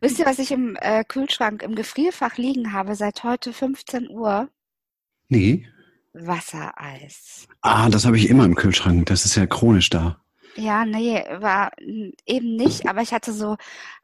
[0.00, 4.48] Wisst ihr, was ich im äh, Kühlschrank, im Gefrierfach liegen habe seit heute 15 Uhr?
[5.28, 5.66] Nee.
[6.12, 7.48] Wassereis.
[7.62, 9.06] Ah, das habe ich immer im Kühlschrank.
[9.06, 10.20] Das ist ja chronisch da.
[10.54, 11.72] Ja, nee, war
[12.26, 13.56] eben nicht, aber ich hatte so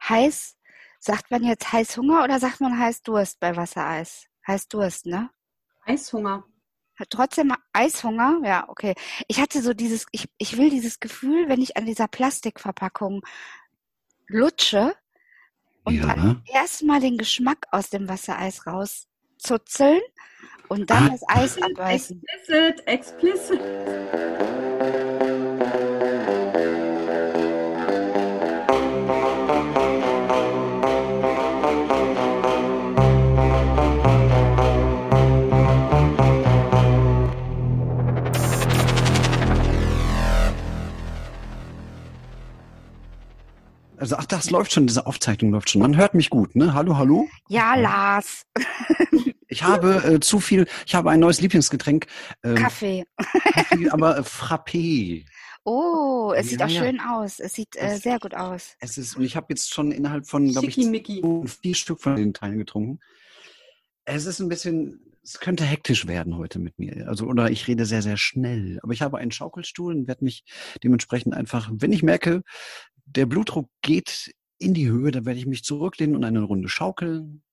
[0.07, 0.57] heiß,
[0.99, 4.27] sagt man jetzt Heißhunger oder sagt man Heißdurst bei Wassereis?
[4.47, 5.29] Heißdurst, ne?
[5.85, 6.45] Eishunger.
[7.09, 8.39] Trotzdem Eishunger?
[8.43, 8.95] Ja, okay.
[9.27, 13.21] Ich hatte so dieses, ich, ich will dieses Gefühl, wenn ich an dieser Plastikverpackung
[14.27, 14.95] lutsche
[15.85, 16.07] und Ja.
[16.07, 20.01] dann erstmal den Geschmack aus dem Wassereis rauszuzeln
[20.67, 21.09] und dann Ah.
[21.11, 22.21] das Eis abbeißen.
[22.27, 23.59] Explicit, explicit.
[44.05, 45.81] Also, ach, das läuft schon, diese Aufzeichnung läuft schon.
[45.81, 46.75] Man hört mich gut, ne?
[46.75, 47.27] Hallo, hallo?
[47.49, 48.43] Ja, Lars,
[49.47, 52.05] Ich habe äh, zu viel, ich habe ein neues Lieblingsgetränk.
[52.43, 53.05] Ähm, Kaffee.
[53.51, 55.25] Kaffee, aber äh, Frappé.
[55.63, 56.83] Oh, es sieht Ja, auch ja.
[56.83, 57.39] schön aus.
[57.39, 58.75] Es sieht äh, Das- sehr gut aus.
[58.79, 62.35] Es ist, und ich habe jetzt schon innerhalb von, glaube ich, vier Stück von den
[62.35, 62.99] Teilen getrunken.
[64.03, 67.07] Es ist ein bisschen, es könnte hektisch werden heute mit mir.
[67.07, 68.79] Also, oder ich rede sehr, sehr schnell.
[68.83, 70.43] Aber ich habe einen Schaukelstuhl und werde mich
[70.83, 72.43] dementsprechend einfach, wenn ich merke,
[73.05, 77.43] der Blutdruck geht in die Höhe, dann werde ich mich zurücklehnen und eine Runde schaukeln.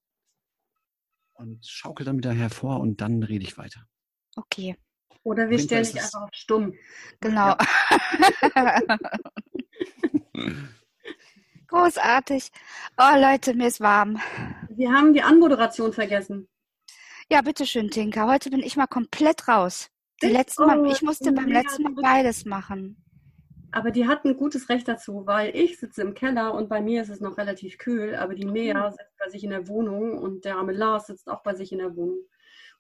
[1.34, 3.84] Und schaukel dann wieder hervor und dann rede ich weiter.
[4.36, 4.76] Okay,
[5.24, 6.74] Oder wir stellen dich einfach auf stumm.
[7.20, 7.56] genau.
[11.68, 12.50] Großartig.
[12.98, 14.20] Oh Leute, mir ist warm.
[14.68, 16.48] Wir haben die Anmoderation vergessen.
[17.30, 18.28] Ja, bitteschön, Tinka.
[18.30, 19.88] Heute bin ich mal komplett raus.
[20.22, 23.02] Die letzten Mal, Oh, ich musste beim letzten Mal beides machen.
[23.74, 27.00] Aber die hat ein gutes Recht dazu, weil ich sitze im Keller und bei mir
[27.00, 30.44] ist es noch relativ kühl, aber die Mea sitzt bei sich in der Wohnung und
[30.44, 32.18] der arme Lars sitzt auch bei sich in der Wohnung.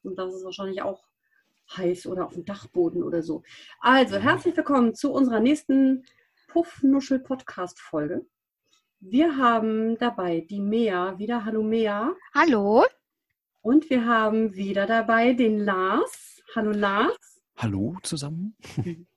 [0.02, 1.02] Und das ist wahrscheinlich auch
[1.76, 3.42] heiß oder auf dem Dachboden oder so.
[3.80, 6.04] Also, herzlich willkommen zu unserer nächsten
[6.48, 8.26] Puffnuschel-Podcast-Folge.
[9.00, 12.14] Wir haben dabei die Mea, wieder Hallo Mea.
[12.34, 12.84] Hallo?
[13.62, 16.42] Und wir haben wieder dabei den Lars.
[16.54, 17.40] Hallo Lars.
[17.56, 18.56] Hallo zusammen?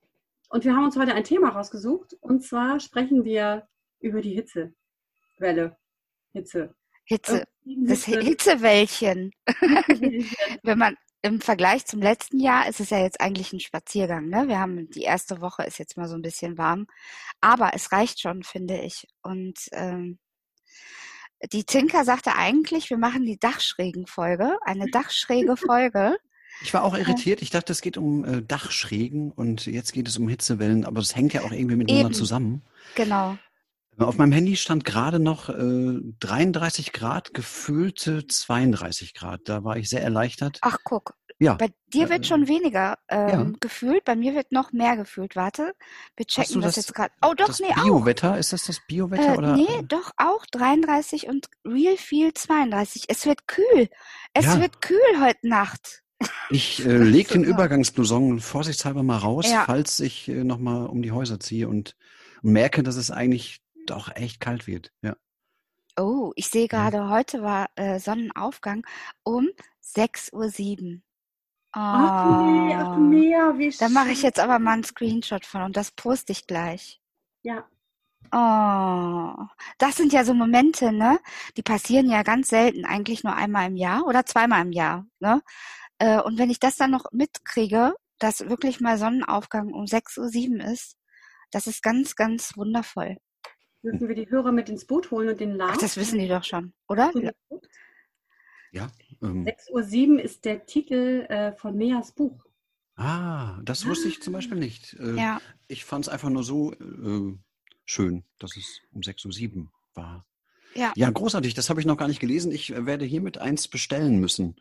[0.49, 2.15] Und wir haben uns heute ein Thema rausgesucht.
[2.21, 3.67] Und zwar sprechen wir
[3.99, 5.77] über die Hitzewelle.
[6.33, 6.75] Hitze.
[7.05, 7.45] Hitze.
[7.63, 8.21] Das Hitze.
[8.21, 9.31] Hitzewäldchen.
[10.63, 14.47] Wenn man im Vergleich zum letzten Jahr ist es ja jetzt eigentlich ein Spaziergang, ne?
[14.47, 16.85] Wir haben die erste Woche ist jetzt mal so ein bisschen warm,
[17.41, 19.07] aber es reicht schon, finde ich.
[19.23, 20.19] Und ähm,
[21.51, 26.17] die Tinker sagte eigentlich, wir machen die Dachschrägen-Folge, eine dachschräge Folge.
[26.61, 27.41] Ich war auch irritiert.
[27.41, 31.15] Ich dachte, es geht um äh, Dachschrägen und jetzt geht es um Hitzewellen, aber es
[31.15, 32.13] hängt ja auch irgendwie miteinander Eben.
[32.15, 32.63] zusammen.
[32.95, 33.37] Genau.
[33.97, 39.41] Auf meinem Handy stand gerade noch äh, 33 Grad, gefühlte 32 Grad.
[39.45, 40.59] Da war ich sehr erleichtert.
[40.61, 41.13] Ach, guck.
[41.37, 43.51] Ja, Bei dir wird Äh, schon weniger ähm, ja.
[43.59, 45.35] gefühlt, bei mir wird noch mehr gefühlt.
[45.35, 45.73] Warte,
[46.15, 47.13] wir checken das, das- jetzt gerade.
[47.21, 47.83] Oh, doch, das nee, auch.
[47.83, 49.55] Biowetter, ist das das Biowetter Äh, oder?
[49.57, 53.03] nee, doch auch 33 und Real Feel 32.
[53.09, 53.89] Es wird kühl.
[54.33, 54.61] Es Ja.
[54.61, 56.03] wird kühl heute Nacht.
[56.49, 57.43] Ich äh, leg den.
[57.43, 59.65] Übergangsblouson vorsichtshalber mal raus, Ja.
[59.65, 61.95] falls ich äh, nochmal um die Häuser ziehe und
[62.41, 64.91] merke, dass es eigentlich doch echt kalt wird.
[65.01, 65.15] Ja.
[65.97, 68.85] Oh, ich sehe gerade, heute war äh, Sonnenaufgang
[69.23, 69.47] um
[69.83, 71.01] 6.07 Uhr.
[71.71, 72.99] Ach nee, ach Oh.
[72.99, 74.25] nee, wie Da mache ich schön.
[74.27, 77.01] jetzt aber mal einen Screenshot von und das poste ich gleich.
[77.43, 77.65] Ja,
[78.31, 79.33] Oh,
[79.77, 81.19] das sind ja so Momente, ne?
[81.57, 85.41] Die passieren ja ganz selten, eigentlich nur einmal im Jahr oder zweimal im Jahr, ne?
[85.99, 90.71] Äh, Und wenn ich das dann noch mitkriege, dass wirklich mal Sonnenaufgang um 6.07 Uhr
[90.71, 90.97] ist,
[91.51, 93.17] das ist ganz, ganz wundervoll.
[93.83, 95.77] dürfen wir die Hörer mit ins Boot holen und den Ach, Lars?
[95.79, 97.11] das wissen die doch schon, oder?
[98.71, 98.87] Ja.
[99.21, 102.43] Ähm, 6.07 Uhr ist der Titel äh, von Meas Buch.
[102.95, 104.93] ah, das wusste ich zum Beispiel nicht.
[104.99, 107.37] Äh, Ja, Ich fand es einfach nur so äh,
[107.85, 110.25] schön, dass es um 6.07 Uhr war.
[110.73, 110.91] Ja.
[110.97, 111.53] Ja, großartig.
[111.53, 112.51] Das habe ich noch gar nicht gelesen.
[112.51, 114.55] Ich äh, werde hiermit eins bestellen müssen.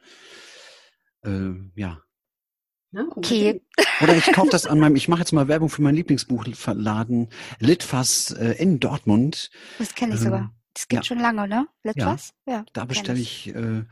[1.24, 2.00] Äh, ja.
[3.16, 3.60] Okay.
[4.02, 7.28] Oder ich kaufe das an meinem, ich mache jetzt mal Werbung für meinen Lieblingsbuchladen
[7.58, 9.50] Litfass äh, in Dortmund.
[9.78, 10.54] das kenne ich Ähm, sogar.
[10.74, 11.06] Das gibt ja.
[11.06, 11.68] schon lange, ne?
[11.82, 12.34] Letwas?
[12.46, 12.64] Ja.
[12.72, 13.84] Da kenn bestelle ich äh,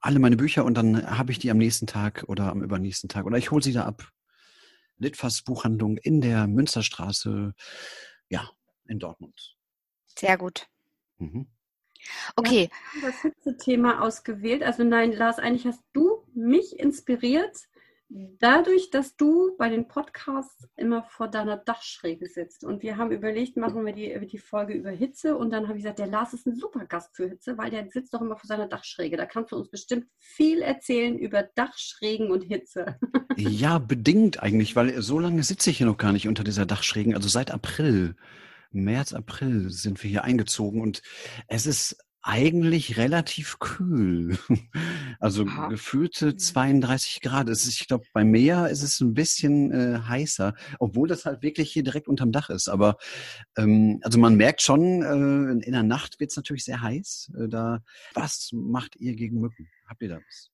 [0.00, 3.26] alle meine Bücher und dann habe ich die am nächsten Tag oder am übernächsten Tag.
[3.26, 4.08] Oder ich hole sie da ab.
[4.96, 7.54] Litfass Buchhandlung in der Münsterstraße,
[8.28, 8.50] ja,
[8.86, 9.56] in Dortmund.
[10.18, 10.66] Sehr gut.
[11.18, 11.46] Mhm.
[12.36, 12.70] Okay,
[13.02, 14.62] das Hitze-Thema ausgewählt.
[14.62, 17.68] Also nein, Lars, eigentlich hast du mich inspiriert,
[18.10, 23.58] Dadurch, dass du bei den Podcasts immer vor deiner Dachschräge sitzt und wir haben überlegt,
[23.58, 26.46] machen wir die, die Folge über Hitze und dann habe ich gesagt, der Lars ist
[26.46, 29.18] ein super Gast für Hitze, weil der sitzt doch immer vor seiner Dachschräge.
[29.18, 32.96] Da kannst du uns bestimmt viel erzählen über Dachschrägen und Hitze.
[33.40, 37.14] Ja, bedingt eigentlich, weil so lange sitze ich hier noch gar nicht unter dieser Dachschrägen.
[37.14, 38.16] Also seit April,
[38.72, 41.02] März, April sind wir hier eingezogen und
[41.46, 44.38] es ist eigentlich relativ kühl.
[45.20, 45.66] Also Aha.
[45.66, 47.28] gefühlte 32 mhm.
[47.28, 47.48] Grad.
[47.48, 51.72] Ist, ich glaube, bei Meer ist es ein bisschen äh, heißer, obwohl das halt wirklich
[51.72, 52.68] hier direkt unterm Dach ist.
[52.68, 52.98] Aber
[53.56, 57.32] ähm, also man merkt schon, äh, in der Nacht wird es natürlich sehr heiß.
[57.36, 57.80] Äh, da,
[58.14, 59.68] was macht ihr gegen Mücken?
[59.88, 60.50] Habt ihr da was?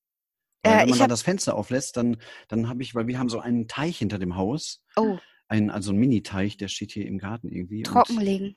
[0.62, 2.16] Weil, äh, wenn man da das Fenster auflässt, dann,
[2.48, 4.82] dann habe ich, weil wir haben so einen Teich hinter dem Haus.
[4.96, 5.18] Oh.
[5.48, 7.82] Ein, also ein Mini-Teich, der steht hier im Garten irgendwie.
[7.82, 8.56] Trockenlegen.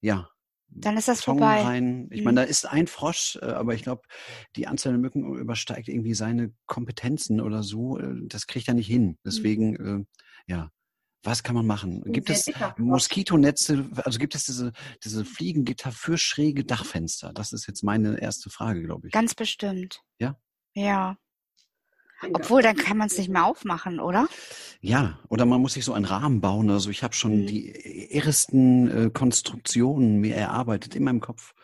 [0.00, 0.30] Ja,
[0.70, 1.62] dann ist das Beton vorbei.
[1.62, 2.08] Rein.
[2.10, 2.24] Ich mhm.
[2.24, 4.02] meine, da ist ein Frosch, äh, aber ich glaube,
[4.56, 7.98] die Anzahl der Mücken übersteigt irgendwie seine Kompetenzen oder so.
[7.98, 9.06] Äh, das kriegt er nicht hin.
[9.06, 9.18] Mhm.
[9.24, 10.06] Deswegen, mhm.
[10.46, 10.70] äh, ja.
[11.24, 12.04] Was kann man machen?
[12.12, 14.72] Gibt es Moskitonetze, also gibt es diese,
[15.02, 17.32] diese Fliegengitter für schräge Dachfenster?
[17.32, 19.12] Das ist jetzt meine erste Frage, glaube ich.
[19.12, 20.00] Ganz bestimmt.
[20.20, 20.38] Ja?
[20.74, 21.18] Ja.
[22.32, 24.28] Obwohl, dann kann man es nicht mehr aufmachen, oder?
[24.80, 26.70] Ja, oder man muss sich so einen Rahmen bauen.
[26.70, 27.46] Also ich habe schon mhm.
[27.46, 31.54] die ersten äh, Konstruktionen mir erarbeitet in meinem Kopf.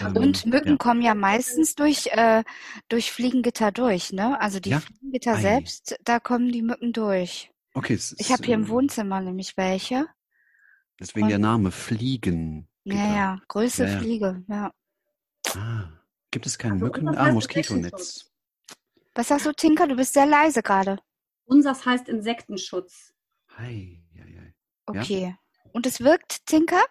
[0.00, 0.76] Ähm, Und Mücken ja.
[0.76, 2.44] kommen ja meistens durch, äh,
[2.88, 4.40] durch Fliegengitter durch, ne?
[4.40, 4.80] Also die ja?
[4.80, 5.40] Fliegengitter Ei.
[5.40, 7.50] selbst, da kommen die Mücken durch.
[7.74, 7.98] Okay.
[8.18, 10.06] ich habe hier im äh, Wohnzimmer nämlich welche.
[11.00, 12.68] Deswegen Und, der Name Fliegen.
[12.84, 14.72] Ja, ja, Größe ja, Fliege, ja.
[15.54, 15.88] Ah,
[16.30, 17.08] gibt es kein also Mücken?
[17.08, 18.30] Ah, Moskitonetz.
[19.14, 19.86] Was sagst du, Tinker?
[19.86, 20.98] Du bist sehr leise gerade.
[21.44, 23.14] Unsers heißt Insektenschutz.
[23.56, 24.42] Hi, ja, ja.
[24.86, 25.22] Okay.
[25.22, 25.38] Ja?
[25.72, 26.82] Und es wirkt, Tinker?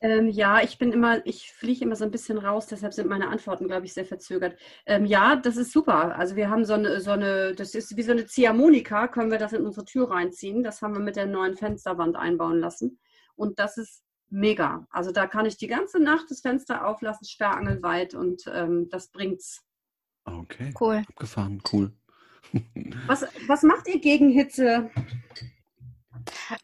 [0.00, 3.28] Ähm, ja, ich bin immer, ich fliege immer so ein bisschen raus, deshalb sind meine
[3.28, 4.58] Antworten, glaube ich, sehr verzögert.
[4.84, 6.16] Ähm, ja, das ist super.
[6.16, 9.38] Also wir haben so eine, so eine, das ist wie so eine Ziehharmonika, können wir
[9.38, 10.64] das in unsere Tür reinziehen.
[10.64, 12.98] Das haben wir mit der neuen Fensterwand einbauen lassen.
[13.36, 14.86] Und das ist mega.
[14.90, 19.62] Also da kann ich die ganze Nacht das Fenster auflassen, sperrangelweit und ähm, das bringt's.
[20.24, 20.72] Okay.
[20.78, 21.04] Cool.
[21.08, 21.92] Abgefahren, cool.
[23.06, 24.90] was, was macht ihr gegen Hitze?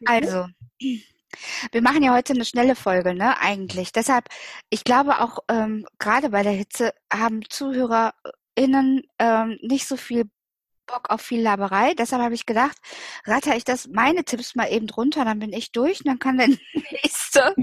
[0.05, 0.45] Also,
[1.71, 3.39] wir machen ja heute eine schnelle Folge, ne?
[3.39, 3.91] Eigentlich.
[3.91, 4.25] Deshalb,
[4.69, 10.29] ich glaube auch ähm, gerade bei der Hitze haben ZuhörerInnen ähm, nicht so viel
[10.89, 11.93] Bock auf viel Laberei.
[11.93, 12.77] Deshalb habe ich gedacht,
[13.25, 16.37] ratter ich das meine Tipps mal eben drunter, dann bin ich durch und dann kann
[16.37, 16.47] der
[16.91, 17.53] nächste.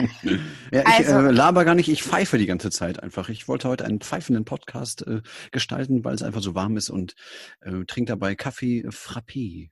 [0.72, 3.28] ja, ich also, äh, laber gar nicht, ich pfeife die ganze Zeit einfach.
[3.28, 7.14] Ich wollte heute einen pfeifenden Podcast äh, gestalten, weil es einfach so warm ist und
[7.60, 9.70] äh, trinke dabei Kaffee Frappé.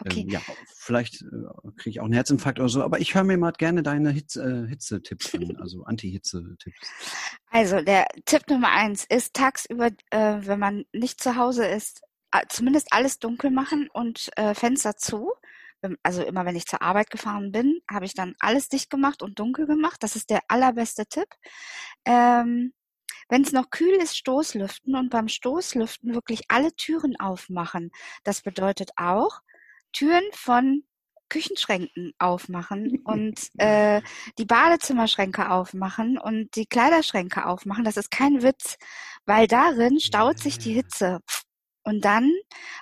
[0.00, 0.20] Okay.
[0.20, 0.40] Ähm, ja,
[0.76, 1.26] vielleicht äh,
[1.76, 4.42] kriege ich auch einen Herzinfarkt oder so, aber ich höre mir mal gerne deine Hitze,
[4.42, 6.78] äh, Hitze-Tipps an, also Anti-Hitze-Tipps.
[7.50, 12.02] Also der Tipp Nummer eins ist tagsüber, äh, wenn man nicht zu Hause ist,
[12.48, 15.32] zumindest alles dunkel machen und äh, Fenster zu.
[16.02, 19.38] Also immer wenn ich zur Arbeit gefahren bin, habe ich dann alles dicht gemacht und
[19.38, 20.02] dunkel gemacht.
[20.02, 21.28] Das ist der allerbeste Tipp.
[22.04, 22.72] Ähm,
[23.28, 27.90] wenn es noch kühl ist, Stoßlüften und beim Stoßlüften wirklich alle Türen aufmachen.
[28.24, 29.40] Das bedeutet auch
[29.92, 30.82] Türen von
[31.28, 34.00] Küchenschränken aufmachen und äh,
[34.38, 37.84] die Badezimmerschränke aufmachen und die Kleiderschränke aufmachen.
[37.84, 38.76] Das ist kein Witz,
[39.26, 41.20] weil darin staut sich die Hitze.
[41.88, 42.30] Und dann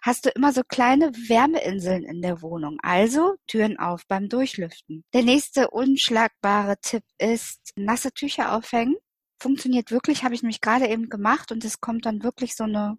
[0.03, 2.79] hast du immer so kleine Wärmeinseln in der Wohnung.
[2.83, 5.05] Also Türen auf beim Durchlüften.
[5.15, 8.97] Der nächste unschlagbare Tipp ist nasse Tücher aufhängen.
[9.41, 12.99] Funktioniert wirklich, habe ich nämlich gerade eben gemacht und es kommt dann wirklich so eine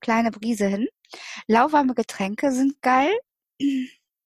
[0.00, 0.88] kleine Brise hin.
[1.46, 3.18] Lauwarme Getränke sind geil.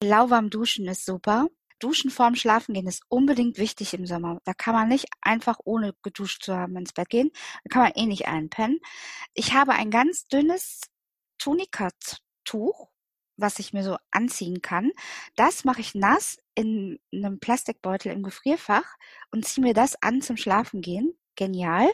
[0.02, 1.46] Lauwarm duschen ist super.
[1.78, 4.40] Duschen vorm Schlafengehen ist unbedingt wichtig im Sommer.
[4.44, 7.30] Da kann man nicht einfach ohne geduscht zu haben ins Bett gehen.
[7.62, 8.80] Da kann man eh nicht einpennen.
[9.34, 10.80] Ich habe ein ganz dünnes
[11.44, 12.88] Tunika-Tuch,
[13.36, 14.92] was ich mir so anziehen kann.
[15.36, 18.96] Das mache ich nass in einem Plastikbeutel im Gefrierfach
[19.30, 21.14] und ziehe mir das an zum Schlafengehen.
[21.36, 21.90] Genial.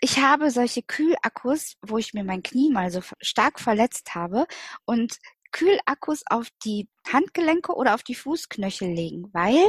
[0.00, 4.46] Ich habe solche Kühlakkus, wo ich mir mein Knie mal so stark verletzt habe
[4.84, 5.18] und
[5.50, 9.68] Kühlakkus auf die Handgelenke oder auf die Fußknöchel legen, weil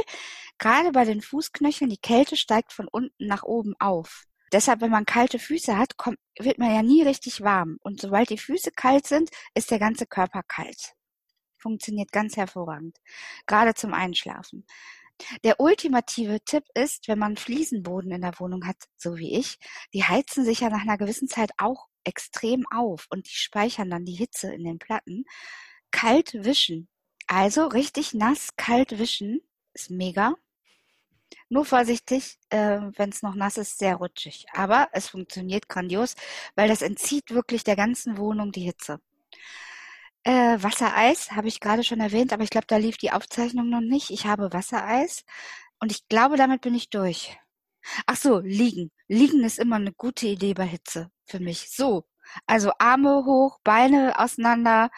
[0.58, 4.29] gerade bei den Fußknöcheln die Kälte steigt von unten nach oben auf.
[4.52, 7.78] Deshalb, wenn man kalte Füße hat, kommt, wird man ja nie richtig warm.
[7.82, 10.94] Und sobald die Füße kalt sind, ist der ganze Körper kalt.
[11.58, 12.98] Funktioniert ganz hervorragend.
[13.46, 14.66] Gerade zum Einschlafen.
[15.44, 19.58] Der ultimative Tipp ist, wenn man Fliesenboden in der Wohnung hat, so wie ich,
[19.92, 24.06] die heizen sich ja nach einer gewissen Zeit auch extrem auf und die speichern dann
[24.06, 25.24] die Hitze in den Platten.
[25.90, 26.88] Kalt wischen.
[27.26, 29.40] Also richtig nass kalt wischen
[29.74, 30.34] ist mega.
[31.48, 34.46] Nur vorsichtig, äh, wenn es noch nass ist, sehr rutschig.
[34.52, 36.14] Aber es funktioniert grandios,
[36.54, 39.00] weil das entzieht wirklich der ganzen Wohnung die Hitze.
[40.24, 43.80] Äh, Wassereis habe ich gerade schon erwähnt, aber ich glaube, da lief die Aufzeichnung noch
[43.80, 44.10] nicht.
[44.10, 45.24] Ich habe Wassereis
[45.80, 47.38] und ich glaube, damit bin ich durch.
[48.06, 48.90] Ach so, liegen.
[49.08, 51.70] Liegen ist immer eine gute Idee bei Hitze für mich.
[51.70, 52.04] So,
[52.46, 54.90] also Arme hoch, Beine auseinander,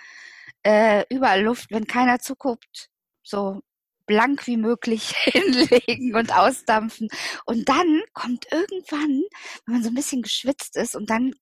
[0.65, 2.91] äh, überall Luft, wenn keiner zuguckt,
[3.23, 3.63] so
[4.07, 7.09] blank wie möglich hinlegen und ausdampfen.
[7.47, 9.23] Und dann kommt irgendwann,
[9.67, 11.35] wenn man so ein bisschen geschwitzt ist und dann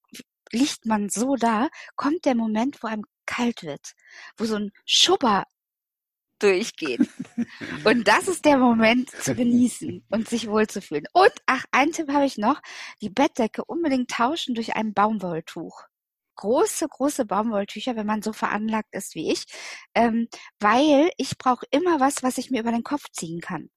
[0.52, 3.92] liegt man so da, kommt der Moment, wo einem kalt wird,
[4.36, 5.44] wo so ein Schubber
[6.40, 7.08] durchgeht.
[7.84, 11.04] Und das ist der Moment zu genießen und sich wohlzufühlen.
[11.12, 12.60] Und, ach, ein Tipp habe ich noch,
[13.00, 15.84] die Bettdecke unbedingt tauschen durch ein Baumwolltuch.
[16.40, 19.44] Große, große Baumwolltücher, wenn man so veranlagt ist wie ich,
[19.94, 20.26] ähm,
[20.58, 23.68] weil ich brauche immer was, was ich mir über den Kopf ziehen kann.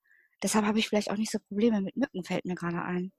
[0.41, 3.11] Deshalb habe ich vielleicht auch nicht so Probleme mit Mücken, fällt mir gerade ein.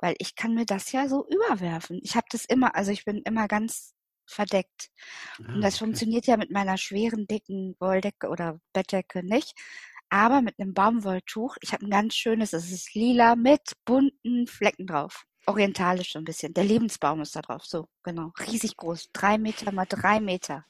[0.00, 1.98] Weil ich kann mir das ja so überwerfen.
[2.02, 3.94] Ich habe das immer, also ich bin immer ganz
[4.26, 4.90] verdeckt.
[5.38, 5.84] Ah, und das okay.
[5.86, 9.54] funktioniert ja mit meiner schweren, dicken Wolldecke oder Bettdecke nicht.
[10.10, 14.86] Aber mit einem Baumwolltuch, ich habe ein ganz schönes, es ist lila mit bunten Flecken
[14.86, 15.24] drauf.
[15.46, 16.54] Orientalisch so ein bisschen.
[16.54, 18.32] Der Lebensbaum ist da drauf, so, genau.
[18.46, 19.10] Riesig groß.
[19.12, 20.64] Drei Meter mal drei Meter.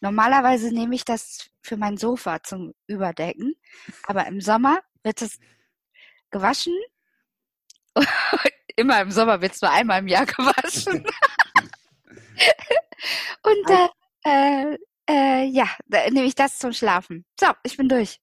[0.00, 3.54] Normalerweise nehme ich das für mein Sofa zum Überdecken.
[4.04, 5.38] Aber im Sommer wird es
[6.30, 6.74] gewaschen.
[8.76, 11.06] Immer im Sommer wird es nur einmal im Jahr gewaschen.
[13.42, 13.88] Und äh,
[14.24, 14.78] äh,
[15.08, 17.24] äh, ja, da nehme ich das zum Schlafen.
[17.38, 18.20] So, ich bin durch.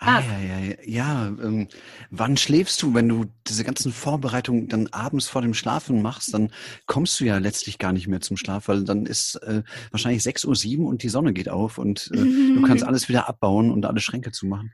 [0.00, 0.76] Ah, ja, ja, ja.
[0.84, 1.66] ja ähm,
[2.10, 6.52] wann schläfst du, wenn du diese ganzen Vorbereitungen dann abends vor dem Schlafen machst, dann
[6.86, 10.44] kommst du ja letztlich gar nicht mehr zum Schlaf, weil dann ist äh, wahrscheinlich 6
[10.44, 13.86] Uhr sieben und die Sonne geht auf und äh, du kannst alles wieder abbauen und
[13.86, 14.72] alle Schränke zumachen.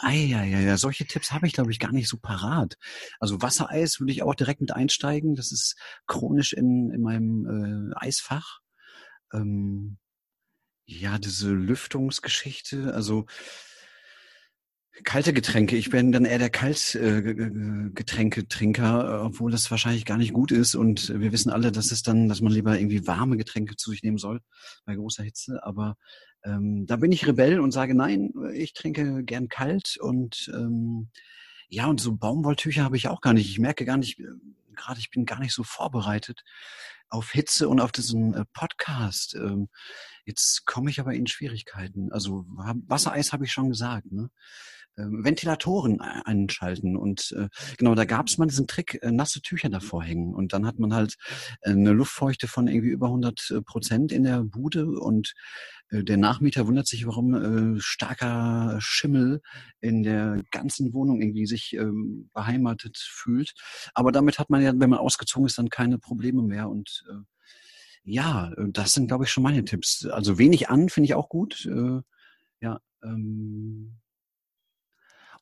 [0.00, 0.76] Ah, ja, ja, ja.
[0.76, 2.76] Solche Tipps habe ich, glaube ich, gar nicht so parat.
[3.20, 5.36] Also Wassereis würde ich auch direkt mit einsteigen.
[5.36, 8.58] Das ist chronisch in, in meinem äh, Eisfach.
[9.32, 9.98] Ähm,
[10.86, 13.26] ja, diese Lüftungsgeschichte, also
[15.04, 15.76] Kalte Getränke.
[15.76, 20.74] Ich bin dann eher der Kaltgetränketrinker, äh, obwohl das wahrscheinlich gar nicht gut ist.
[20.74, 24.02] Und wir wissen alle, dass es dann, dass man lieber irgendwie warme Getränke zu sich
[24.02, 24.40] nehmen soll
[24.84, 25.62] bei großer Hitze.
[25.64, 25.96] Aber
[26.44, 31.10] ähm, da bin ich Rebell und sage nein, ich trinke gern kalt und ähm,
[31.68, 33.50] ja, und so Baumwolltücher habe ich auch gar nicht.
[33.50, 34.24] Ich merke gar nicht, äh,
[34.74, 36.42] gerade ich bin gar nicht so vorbereitet
[37.08, 39.34] auf Hitze und auf diesen äh, Podcast.
[39.34, 39.68] Ähm,
[40.24, 42.12] jetzt komme ich aber in Schwierigkeiten.
[42.12, 44.10] Also Wassereis habe ich schon gesagt.
[44.10, 44.30] Ne?
[44.98, 46.96] Ähm, Ventilatoren einschalten.
[46.96, 50.34] Und äh, genau, da gab es mal diesen Trick, äh, nasse Tücher davor hängen.
[50.34, 51.16] Und dann hat man halt
[51.60, 54.86] äh, eine Luftfeuchte von irgendwie über 100 äh, Prozent in der Bude.
[54.98, 55.34] Und
[55.90, 57.34] äh, der Nachmieter wundert sich, warum
[57.76, 59.42] äh, starker Schimmel
[59.80, 61.84] in der ganzen Wohnung irgendwie sich äh,
[62.32, 63.52] beheimatet fühlt.
[63.92, 66.70] Aber damit hat man ja, wenn man ausgezogen ist, dann keine Probleme mehr.
[66.70, 67.22] Und äh,
[68.02, 70.06] ja, das sind, glaube ich, schon meine Tipps.
[70.06, 71.66] Also wenig an finde ich auch gut.
[71.66, 72.00] Äh,
[72.60, 73.98] ja, ähm,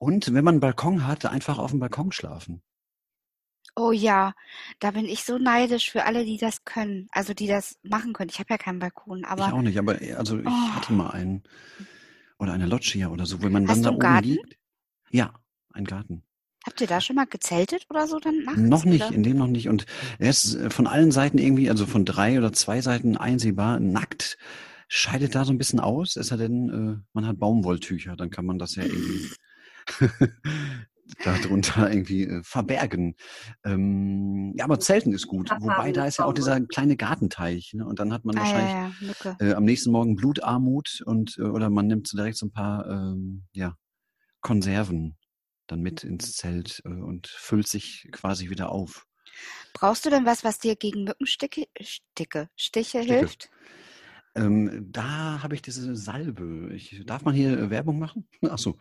[0.04, 2.62] und wenn man einen Balkon hat, einfach auf dem Balkon schlafen.
[3.74, 4.34] Oh ja,
[4.78, 8.30] da bin ich so neidisch für alle, die das können, also die das machen können.
[8.30, 9.48] Ich habe ja keinen Balkon, aber.
[9.48, 10.74] Ich auch nicht, aber also ich oh.
[10.74, 11.42] hatte mal einen.
[12.38, 14.28] Oder eine Loggia oder so, wenn man Hast dann da oben Garten?
[14.28, 14.58] liegt.
[15.10, 15.32] Ja,
[15.72, 16.22] ein Garten.
[16.66, 18.60] Habt ihr da schon mal gezeltet oder so dann nachts?
[18.60, 19.14] Noch nicht, oder?
[19.14, 19.68] in dem noch nicht.
[19.68, 19.86] Und
[20.18, 24.36] er ist äh, von allen Seiten irgendwie, also von drei oder zwei Seiten einsehbar, nackt.
[24.88, 28.44] Scheidet da so ein bisschen aus, es sei denn, äh, man hat Baumwolltücher, dann kann
[28.44, 29.30] man das ja irgendwie
[31.24, 33.16] darunter irgendwie äh, verbergen.
[33.64, 35.50] Ähm, ja, aber Zelten ist gut.
[35.50, 37.74] Wobei da ist ja auch dieser kleine Gartenteich.
[37.74, 37.86] Ne?
[37.86, 39.36] Und dann hat man wahrscheinlich ah, ja, ja.
[39.40, 42.88] Äh, am nächsten Morgen Blutarmut und äh, oder man nimmt so direkt so ein paar
[42.88, 43.76] ähm, ja,
[44.40, 45.16] Konserven
[45.66, 49.06] dann mit ins Zelt äh, und füllt sich quasi wieder auf.
[49.72, 53.14] Brauchst du denn was, was dir gegen Mückensticke, Sticke, Stiche, Stiche.
[53.14, 53.50] hilft?
[54.36, 56.70] Ähm, da habe ich diese Salbe.
[56.74, 58.26] Ich, darf man hier äh, Werbung machen?
[58.50, 58.76] Ach so.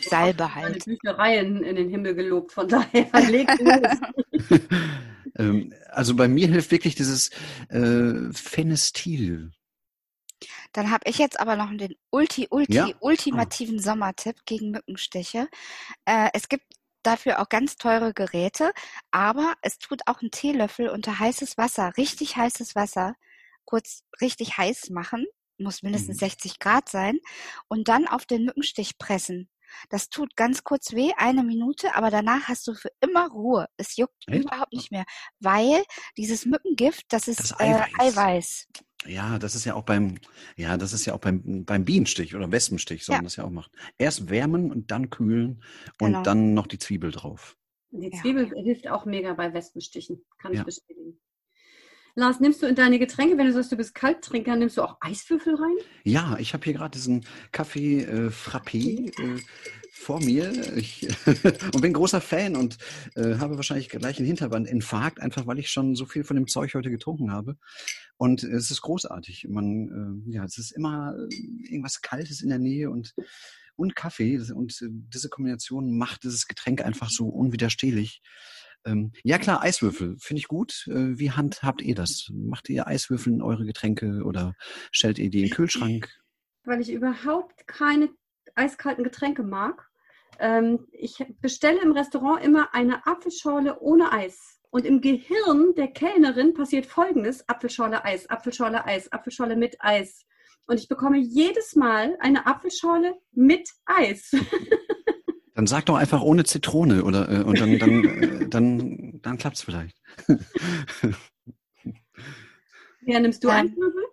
[0.00, 0.86] Salbe halt.
[0.86, 3.52] Die Büchereien in den Himmel gelobt, von daher legt
[5.36, 7.30] ähm, Also bei mir hilft wirklich dieses
[7.68, 9.52] äh, Phenestil.
[10.72, 12.88] Dann habe ich jetzt aber noch den Ulti, Ulti, ja?
[13.00, 13.82] ultimativen oh.
[13.82, 15.48] Sommertipp gegen Mückenstiche.
[16.06, 16.64] Äh, es gibt
[17.02, 18.72] dafür auch ganz teure Geräte,
[19.10, 23.14] aber es tut auch ein Teelöffel unter heißes Wasser, richtig heißes Wasser,
[23.64, 25.26] kurz richtig heiß machen,
[25.58, 26.26] muss mindestens mhm.
[26.26, 27.18] 60 Grad sein,
[27.68, 29.48] und dann auf den Mückenstich pressen.
[29.88, 33.66] Das tut ganz kurz weh, eine Minute, aber danach hast du für immer Ruhe.
[33.76, 34.44] Es juckt Echt?
[34.44, 35.04] überhaupt nicht mehr,
[35.40, 35.82] weil
[36.16, 37.88] dieses Mückengift, das ist das Eiweiß.
[37.98, 38.68] Äh, Eiweiß.
[39.06, 40.18] Ja, das ist ja auch beim,
[40.56, 43.18] ja, das ist ja auch beim, beim Bienenstich oder Wespenstich, soll ja.
[43.18, 43.70] man das ja auch machen.
[43.98, 45.62] Erst wärmen und dann kühlen
[46.00, 46.22] und genau.
[46.22, 47.56] dann noch die Zwiebel drauf.
[47.90, 48.62] Die Zwiebel ja.
[48.62, 50.60] hilft auch mega bei Wespenstichen, kann ja.
[50.60, 51.20] ich bestätigen.
[52.16, 54.98] Lars, nimmst du in deine Getränke, wenn du sagst, du bist Kalttrinker, nimmst du auch
[55.00, 55.74] Eiswürfel rein?
[56.04, 59.40] Ja, ich habe hier gerade diesen Kaffee äh, Frappé äh,
[59.90, 61.08] vor mir ich,
[61.74, 62.78] und bin großer Fan und
[63.16, 66.72] äh, habe wahrscheinlich gleich einen Hinterwandinfarkt, einfach weil ich schon so viel von dem Zeug
[66.74, 67.56] heute getrunken habe.
[68.16, 69.48] Und es ist großartig.
[69.48, 71.34] Man, äh, ja, es ist immer äh,
[71.68, 73.12] irgendwas Kaltes in der Nähe und
[73.76, 74.78] und Kaffee und
[75.12, 78.22] diese Kombination macht dieses Getränk einfach so unwiderstehlich.
[78.86, 80.86] Ähm, ja klar, Eiswürfel finde ich gut.
[80.88, 82.28] Äh, wie handhabt ihr das?
[82.32, 84.54] Macht ihr Eiswürfel in eure Getränke oder
[84.92, 86.08] stellt ihr die in den Kühlschrank?
[86.64, 88.10] Weil ich überhaupt keine
[88.54, 89.88] eiskalten Getränke mag.
[90.38, 94.60] Ähm, ich bestelle im Restaurant immer eine Apfelschorle ohne Eis.
[94.70, 100.24] Und im Gehirn der Kellnerin passiert folgendes: Apfelschorle Eis, Apfelschorle Eis, Apfelschorle mit Eis.
[100.66, 104.32] Und ich bekomme jedes Mal eine Apfelschorle mit Eis.
[105.54, 109.56] Dann sag doch einfach ohne Zitrone oder äh, und dann, dann, äh, dann, dann klappt
[109.56, 109.96] es vielleicht.
[113.02, 114.04] ja, nimmst du Eiswürfel?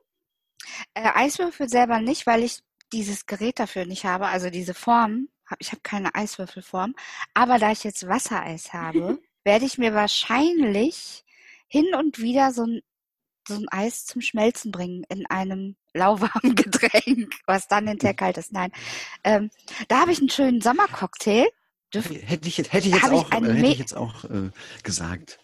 [0.94, 2.62] Äh, Eiswürfel selber nicht, weil ich
[2.94, 5.30] dieses Gerät dafür nicht habe, also diese Form.
[5.60, 6.96] Ich habe keine Eiswürfelform.
[7.34, 11.26] Aber da ich jetzt Wassereis habe, werde ich mir wahrscheinlich
[11.68, 12.82] hin und wieder so ein,
[13.48, 18.54] so ein Eis zum Schmelzen bringen in einem lauwarmen Getränk, was dann hinterher kalt ist.
[18.54, 18.72] Nein,
[19.24, 19.50] ähm,
[19.88, 21.48] da habe ich einen schönen Sommercocktail.
[21.94, 24.50] Hätte ich, hätte ich jetzt auch, ich äh, hätte ich jetzt auch äh,
[24.84, 25.40] gesagt.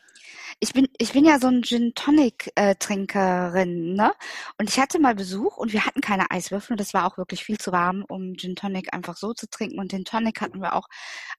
[0.60, 4.14] Ich bin, ich bin ja so ein Gin Tonic äh, Trinkerin, ne?
[4.58, 7.44] Und ich hatte mal Besuch und wir hatten keine Eiswürfel und das war auch wirklich
[7.44, 9.78] viel zu warm, um Gin Tonic einfach so zu trinken.
[9.80, 10.88] Und den Tonic hatten wir auch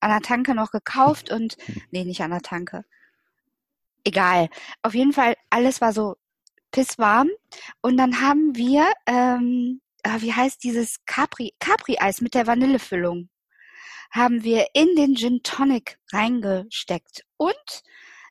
[0.00, 1.56] an der Tanke noch gekauft und,
[1.90, 2.84] nee, nicht an der Tanke.
[4.04, 4.48] Egal.
[4.82, 6.16] Auf jeden Fall, alles war so
[6.70, 7.28] pisswarm.
[7.80, 13.28] Und dann haben wir, ähm, ah, wie heißt dieses Capri, Capri-Eis mit der Vanillefüllung,
[14.10, 17.82] haben wir in den Gin Tonic reingesteckt und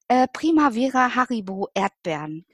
[0.07, 2.45] äh, Primavera Haribo Erdbeeren.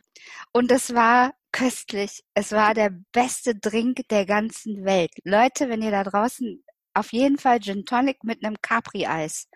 [0.51, 2.23] Und es war köstlich.
[2.33, 5.11] Es war der beste Drink der ganzen Welt.
[5.23, 6.63] Leute, wenn ihr da draußen
[6.93, 9.47] auf jeden Fall Gin Tonic mit einem Capri-Eis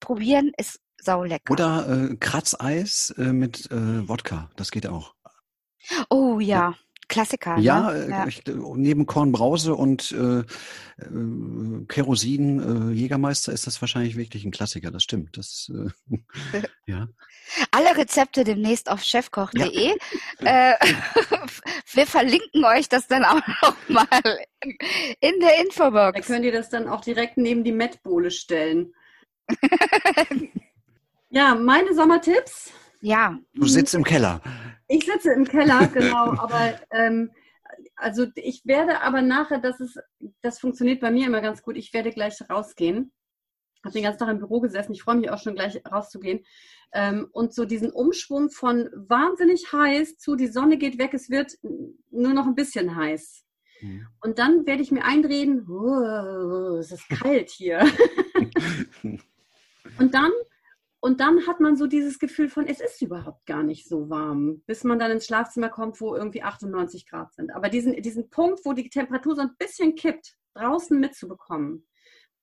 [0.00, 1.52] probieren, ist saulecker.
[1.52, 5.14] Oder äh, Kratzeis äh, mit äh, Wodka, das geht auch.
[6.10, 6.74] Oh ja,
[7.08, 7.58] Klassiker.
[7.58, 8.08] Ja, ne?
[8.10, 8.26] Ja.
[8.26, 14.90] Ich, neben Kornbrause und äh, äh, Kerosin äh, Jägermeister ist das wahrscheinlich wirklich ein Klassiker.
[14.90, 15.36] Das stimmt.
[15.36, 17.08] Das, äh, ja.
[17.70, 19.96] Alle Rezepte demnächst auf chefkoch.de.
[20.40, 20.70] Ja.
[20.72, 20.76] Äh,
[21.92, 24.46] wir verlinken euch das dann auch nochmal
[25.20, 26.14] in der Infobox.
[26.14, 28.94] Da könnt ihr das dann auch direkt neben die Mettbowle stellen.
[31.28, 32.72] ja, meine Sommertipps.
[33.04, 33.38] Ja.
[33.52, 34.40] Du sitzt im Keller.
[34.88, 37.30] Ich sitze im Keller, genau, aber ähm,
[37.96, 39.98] also ich werde aber nachher, das ist,
[40.40, 41.76] das funktioniert bei mir immer ganz gut.
[41.76, 43.12] Ich werde gleich rausgehen.
[43.84, 44.94] Habe den ganzen Tag im Büro gesessen.
[44.94, 46.46] Ich freue mich auch schon gleich rauszugehen.
[46.94, 51.52] Ähm, und so diesen Umschwung von wahnsinnig heiß zu die Sonne geht weg, es wird
[52.10, 53.44] nur noch ein bisschen heiß.
[53.82, 54.06] Mhm.
[54.22, 57.86] Und dann werde ich mir einreden, oh, es ist kalt hier.
[59.02, 60.30] und dann
[61.04, 64.62] und dann hat man so dieses Gefühl von, es ist überhaupt gar nicht so warm,
[64.64, 67.54] bis man dann ins Schlafzimmer kommt, wo irgendwie 98 Grad sind.
[67.54, 71.86] Aber diesen, diesen Punkt, wo die Temperatur so ein bisschen kippt, draußen mitzubekommen,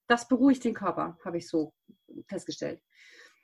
[0.06, 1.74] das beruhigt den Körper, habe ich so
[2.28, 2.80] festgestellt.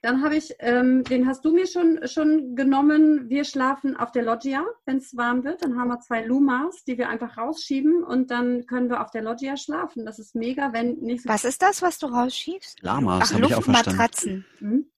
[0.03, 3.27] Dann habe ich, ähm, den hast du mir schon, schon genommen.
[3.27, 5.63] Wir schlafen auf der Loggia, wenn es warm wird.
[5.63, 9.23] Dann haben wir zwei Lumas, die wir einfach rausschieben und dann können wir auf der
[9.23, 10.05] Loggia schlafen.
[10.05, 12.83] Das ist mega, wenn nicht so Was ist das, was du rausschiebst?
[12.83, 13.97] Lamas, habe ich auch verstanden.
[13.97, 14.45] Luftmatratzen.
[14.59, 14.91] Hm?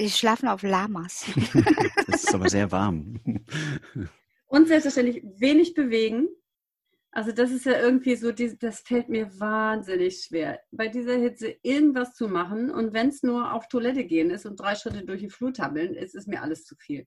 [0.00, 1.26] Die schlafen auf Lamas.
[2.06, 3.20] das ist aber sehr warm.
[4.46, 6.28] Und selbstverständlich wenig bewegen.
[7.12, 12.14] Also das ist ja irgendwie so, das fällt mir wahnsinnig schwer, bei dieser Hitze irgendwas
[12.14, 12.70] zu machen.
[12.70, 15.94] Und wenn es nur auf Toilette gehen ist und drei Schritte durch die Flur tabbeln,
[15.94, 17.06] ist es mir alles zu viel.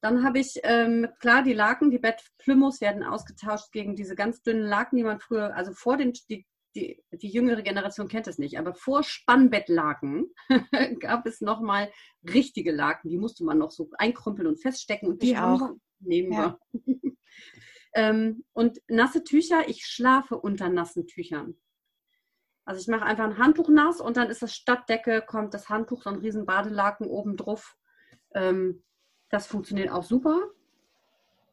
[0.00, 4.62] Dann habe ich, ähm, klar, die Laken, die Bettplümos werden ausgetauscht gegen diese ganz dünnen
[4.62, 8.58] Laken, die man früher, also vor den, die die, die jüngere Generation kennt es nicht,
[8.58, 10.32] aber vor Spannbettlaken
[11.00, 11.90] gab es nochmal
[12.22, 16.58] richtige Laken, die musste man noch so einkrümpeln und feststecken und die auch nehmen ja.
[16.72, 16.94] wir.
[17.94, 21.56] ähm, und nasse Tücher, ich schlafe unter nassen Tüchern.
[22.64, 26.02] Also ich mache einfach ein Handtuch nass und dann ist das Stadtdecke, kommt das Handtuch,
[26.02, 27.76] so ein riesen Badelaken oben drauf.
[28.34, 28.82] Ähm,
[29.30, 30.50] das funktioniert auch super.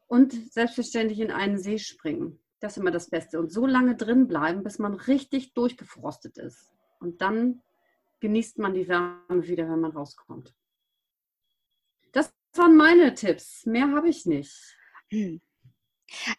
[0.06, 2.40] Und selbstverständlich in einen See springen.
[2.60, 3.40] Das ist immer das Beste.
[3.40, 6.70] Und so lange drin bleiben, bis man richtig durchgefrostet ist.
[7.00, 7.62] Und dann
[8.20, 10.54] genießt man die Wärme wieder, wenn man rauskommt.
[12.12, 13.64] Das waren meine Tipps.
[13.64, 14.76] Mehr habe ich nicht.
[15.08, 15.40] Hm.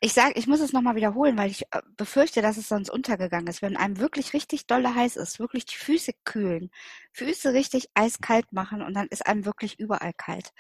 [0.02, 3.48] Ich sage, ich muss es nochmal wiederholen, weil ich äh, befürchte, dass es sonst untergegangen
[3.48, 3.62] ist.
[3.62, 6.70] Wenn einem wirklich richtig dolle heiß ist, wirklich die Füße kühlen,
[7.14, 10.52] Füße richtig eiskalt machen und dann ist einem wirklich überall kalt.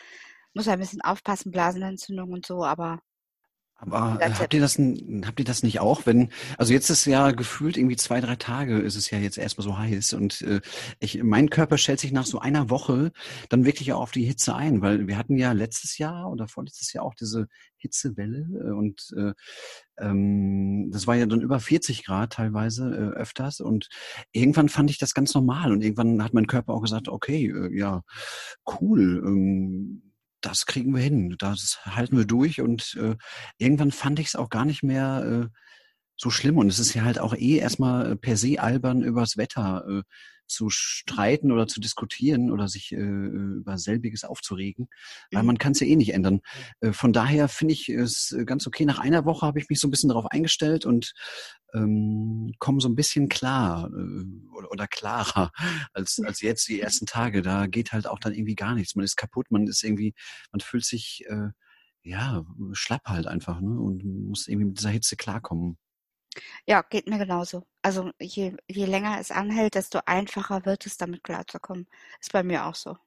[0.53, 3.01] muss ein bisschen aufpassen, Blasenentzündung und so, aber
[3.81, 7.31] aber äh, habt ihr das habt ihr das nicht auch, wenn also jetzt ist ja
[7.31, 10.61] gefühlt irgendwie zwei drei Tage ist es ja jetzt erstmal so heiß und äh,
[10.99, 13.11] ich mein Körper stellt sich nach so einer Woche
[13.49, 16.93] dann wirklich auch auf die Hitze ein, weil wir hatten ja letztes Jahr oder vorletztes
[16.93, 19.33] Jahr auch diese Hitzewelle äh, und äh,
[19.97, 23.89] ähm, das war ja dann über 40 Grad teilweise äh, öfters und
[24.31, 27.75] irgendwann fand ich das ganz normal und irgendwann hat mein Körper auch gesagt, okay, äh,
[27.75, 28.03] ja
[28.79, 29.23] cool.
[29.25, 30.10] Ähm,
[30.41, 33.15] das kriegen wir hin, das halten wir durch und äh,
[33.57, 35.57] irgendwann fand ich es auch gar nicht mehr äh,
[36.15, 36.57] so schlimm.
[36.57, 40.03] Und es ist ja halt auch eh erstmal per se albern übers Wetter äh,
[40.51, 44.87] zu streiten oder zu diskutieren oder sich äh, über selbiges aufzuregen,
[45.31, 45.47] weil mhm.
[45.47, 46.41] man kann es ja eh nicht ändern.
[46.81, 48.85] Äh, von daher finde ich es ganz okay.
[48.85, 51.13] Nach einer Woche habe ich mich so ein bisschen darauf eingestellt und
[51.73, 55.51] ähm, komme so ein bisschen klar äh, oder, oder klarer
[55.93, 57.41] als, als jetzt die ersten Tage.
[57.41, 58.95] Da geht halt auch dann irgendwie gar nichts.
[58.95, 60.13] Man ist kaputt, man ist irgendwie,
[60.51, 61.49] man fühlt sich äh,
[62.03, 63.79] ja schlapp halt einfach ne?
[63.79, 65.77] und muss irgendwie mit dieser Hitze klarkommen.
[66.65, 67.65] Ja, geht mir genauso.
[67.83, 71.87] Also je, je länger es anhält, desto einfacher wird es, damit klarzukommen.
[72.19, 72.97] Ist bei mir auch so.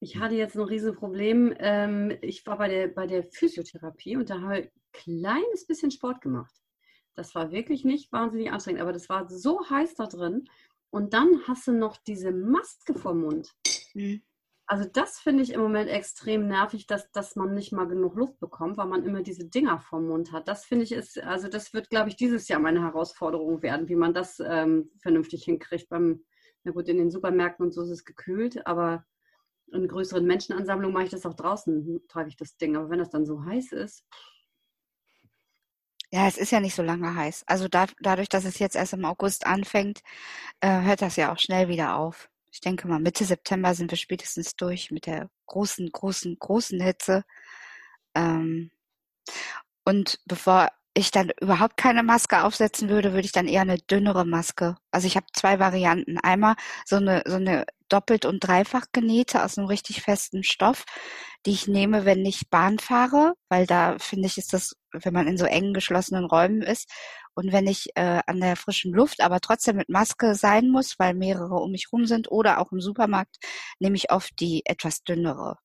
[0.00, 1.54] Ich hatte jetzt ein Riesenproblem.
[1.58, 5.90] Ähm, ich war bei der, bei der Physiotherapie und da habe ich ein kleines bisschen
[5.90, 6.54] Sport gemacht.
[7.14, 10.48] Das war wirklich nicht wahnsinnig anstrengend, aber das war so heiß da drin.
[10.90, 13.54] Und dann hast du noch diese Maske vom Mund.
[13.94, 14.22] Mhm.
[14.70, 18.38] Also das finde ich im Moment extrem nervig, dass, dass man nicht mal genug Luft
[18.38, 20.46] bekommt, weil man immer diese Dinger vom Mund hat.
[20.46, 23.96] Das finde ich ist, also das wird, glaube ich, dieses Jahr meine Herausforderung werden, wie
[23.96, 25.88] man das ähm, vernünftig hinkriegt.
[25.88, 26.24] Beim,
[26.62, 29.04] na gut, in den Supermärkten und so ist es gekühlt, aber
[29.72, 32.76] in größeren Menschenansammlungen mache ich das auch draußen, trage ich das Ding.
[32.76, 34.04] Aber wenn das dann so heiß ist.
[36.12, 37.42] Ja, es ist ja nicht so lange heiß.
[37.48, 40.02] Also da, dadurch, dass es jetzt erst im August anfängt,
[40.60, 43.98] äh, hört das ja auch schnell wieder auf ich denke mal, Mitte September sind wir
[43.98, 47.24] spätestens durch mit der großen, großen, großen Hitze.
[48.14, 48.70] Ähm,
[49.84, 54.26] und bevor ich dann überhaupt keine Maske aufsetzen würde, würde ich dann eher eine dünnere
[54.26, 54.76] Maske.
[54.90, 56.18] Also ich habe zwei Varianten.
[56.18, 60.84] Einmal so eine, so eine doppelt und dreifach genähte aus einem richtig festen Stoff,
[61.46, 65.28] die ich nehme, wenn ich Bahn fahre, weil da finde ich, ist das, wenn man
[65.28, 66.90] in so engen geschlossenen Räumen ist
[67.40, 71.14] und wenn ich äh, an der frischen Luft, aber trotzdem mit Maske sein muss, weil
[71.14, 73.36] mehrere um mich rum sind oder auch im Supermarkt,
[73.78, 75.56] nehme ich oft die etwas dünnere.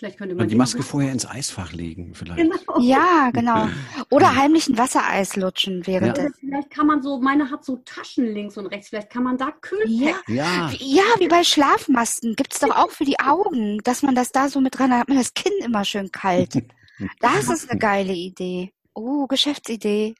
[0.00, 2.40] Vielleicht könnte man die Maske vorher ins Eisfach legen, vielleicht.
[2.40, 2.80] Genau.
[2.80, 3.68] Ja, genau.
[4.08, 6.28] Oder heimlich ein Wassereis lutschen während ja.
[6.38, 9.50] Vielleicht kann man so, meine hat so Taschen links und rechts, vielleicht kann man da
[9.50, 10.14] kühl ja.
[10.26, 10.70] ja.
[10.78, 12.34] ja, wie bei Schlafmasken.
[12.34, 15.06] Gibt es doch auch für die Augen, dass man das da so mit dran hat,
[15.08, 16.64] man das Kinn immer schön kalt.
[17.20, 18.74] Das ist eine geile Idee.
[18.94, 20.14] Oh, Geschäftsidee.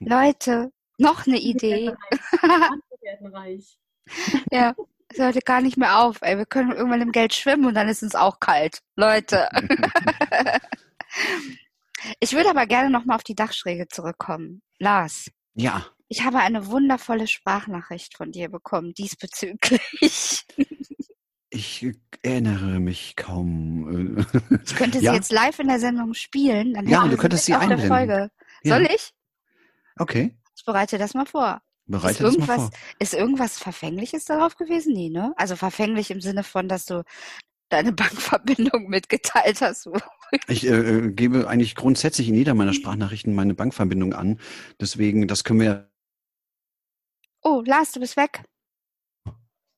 [0.00, 1.92] Leute, noch eine Idee.
[4.52, 4.74] ja,
[5.08, 6.18] es hört gar nicht mehr auf.
[6.22, 6.36] Ey.
[6.36, 8.80] Wir können irgendwann im Geld schwimmen und dann ist es auch kalt.
[8.96, 9.48] Leute.
[12.20, 14.62] ich würde aber gerne nochmal auf die Dachschräge zurückkommen.
[14.78, 15.30] Lars.
[15.54, 15.86] Ja.
[16.08, 20.46] Ich habe eine wundervolle Sprachnachricht von dir bekommen diesbezüglich.
[21.50, 21.86] Ich
[22.22, 24.26] erinnere mich kaum.
[24.64, 25.14] Ich könnte sie ja?
[25.14, 26.74] jetzt live in der Sendung spielen.
[26.74, 27.88] Dann ja, du könntest sie einblenden.
[27.88, 28.30] Folge.
[28.64, 28.90] Soll ja.
[28.94, 29.14] ich?
[29.98, 30.36] Okay.
[30.56, 31.62] Ich bereite das mal vor.
[31.86, 32.70] Bereite ist, irgendwas, vor.
[32.98, 34.92] ist irgendwas Verfängliches darauf gewesen?
[34.92, 35.32] Nee, ne?
[35.36, 37.02] Also verfänglich im Sinne von, dass du
[37.70, 39.88] deine Bankverbindung mitgeteilt hast.
[40.48, 44.38] Ich äh, äh, gebe eigentlich grundsätzlich in jeder meiner Sprachnachrichten meine Bankverbindung an.
[44.80, 45.90] Deswegen, das können wir.
[47.42, 48.42] Oh, Lars, du bist weg.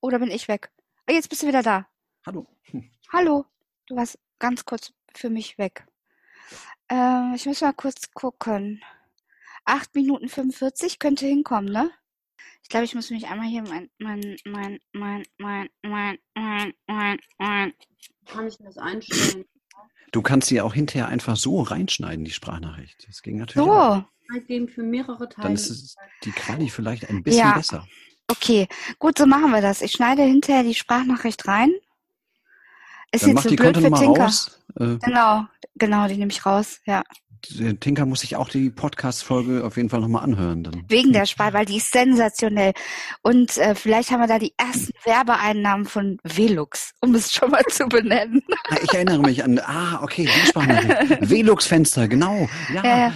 [0.01, 0.71] Oder bin ich weg?
[1.09, 1.87] Oh, jetzt bist du wieder da.
[2.27, 2.47] Hallo.
[3.13, 3.45] Hallo.
[3.87, 5.87] Du warst ganz kurz für mich weg.
[6.91, 8.83] Äh, ich muss mal kurz gucken.
[9.71, 11.91] 8 Minuten 45 könnte hinkommen, ne?
[12.63, 17.19] Ich glaube, ich muss mich einmal hier mein, mein, mein, mein, mein, mein, mein, mein,
[17.39, 17.73] mein.
[18.27, 19.45] Kann ich das einstellen?
[20.13, 23.07] Du kannst sie auch hinterher einfach so reinschneiden, die Sprachnachricht.
[23.09, 23.67] Das ging natürlich.
[23.67, 23.73] So.
[23.73, 24.05] Auch.
[24.47, 25.49] Für mehrere Teile.
[25.49, 27.55] Dann ist die Quali vielleicht ein bisschen ja.
[27.55, 27.87] besser.
[28.29, 28.69] Okay,
[29.01, 29.83] gut, so machen wir das.
[29.83, 31.73] Ich schneide hinterher die Sprachnachricht rein.
[33.11, 34.25] Ist Dann jetzt so blöd für Tinker.
[34.25, 34.63] Raus.
[34.77, 37.03] Äh, genau, genau, die nehme ich raus, ja.
[37.81, 40.65] Tinker muss sich auch die Podcast-Folge auf jeden Fall nochmal anhören.
[40.65, 40.85] Dann.
[40.89, 42.73] Wegen der Sprache, weil die ist sensationell.
[43.23, 47.65] Und äh, vielleicht haben wir da die ersten Werbeeinnahmen von Velux, um es schon mal
[47.69, 48.43] zu benennen.
[48.71, 51.19] Ja, ich erinnere mich an, ah, okay, die Sprache.
[51.21, 52.49] Velux-Fenster, genau.
[52.73, 53.11] Ja, äh,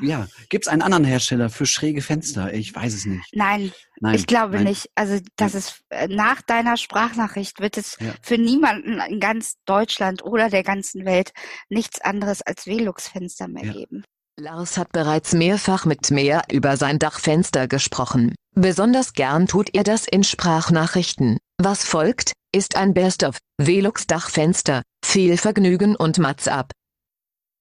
[0.00, 0.28] ja.
[0.48, 2.52] Gibt es einen anderen Hersteller für schräge Fenster?
[2.54, 3.24] Ich weiß es nicht.
[3.32, 4.64] Nein, Nein, ich glaube nein.
[4.64, 4.90] nicht.
[4.96, 8.12] Also das ist äh, nach deiner Sprachnachricht wird es ja.
[8.20, 11.30] für niemanden in ganz Deutschland oder der ganzen Welt
[11.68, 13.72] nichts anderes als Velux-Fenster mehr ja.
[13.72, 14.04] geben.
[14.36, 18.34] Lars hat bereits mehrfach mit Mehr über sein Dachfenster gesprochen.
[18.56, 21.38] Besonders gern tut er das in Sprachnachrichten.
[21.58, 26.72] Was folgt, ist ein Best-of Velux Dachfenster Viel Vergnügen und Mats ab.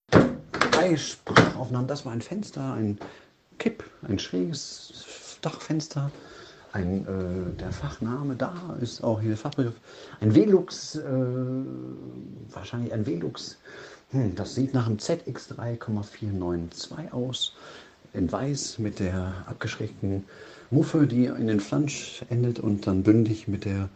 [0.09, 2.97] Drei Sprachaufnahmen, das war ein Fenster, ein
[3.59, 6.09] Kipp, ein schräges Dachfenster.
[6.73, 9.75] Ein, äh, der Fachname da ist auch hier der Fachbegriff.
[10.21, 11.03] Ein Velux, äh,
[12.49, 13.57] wahrscheinlich ein Velux.
[14.11, 17.53] Hm, das sieht nach einem ZX3,492 aus.
[18.13, 20.23] In weiß mit der abgeschrägten
[20.69, 23.89] Muffe, die in den Flansch endet und dann bündig mit der,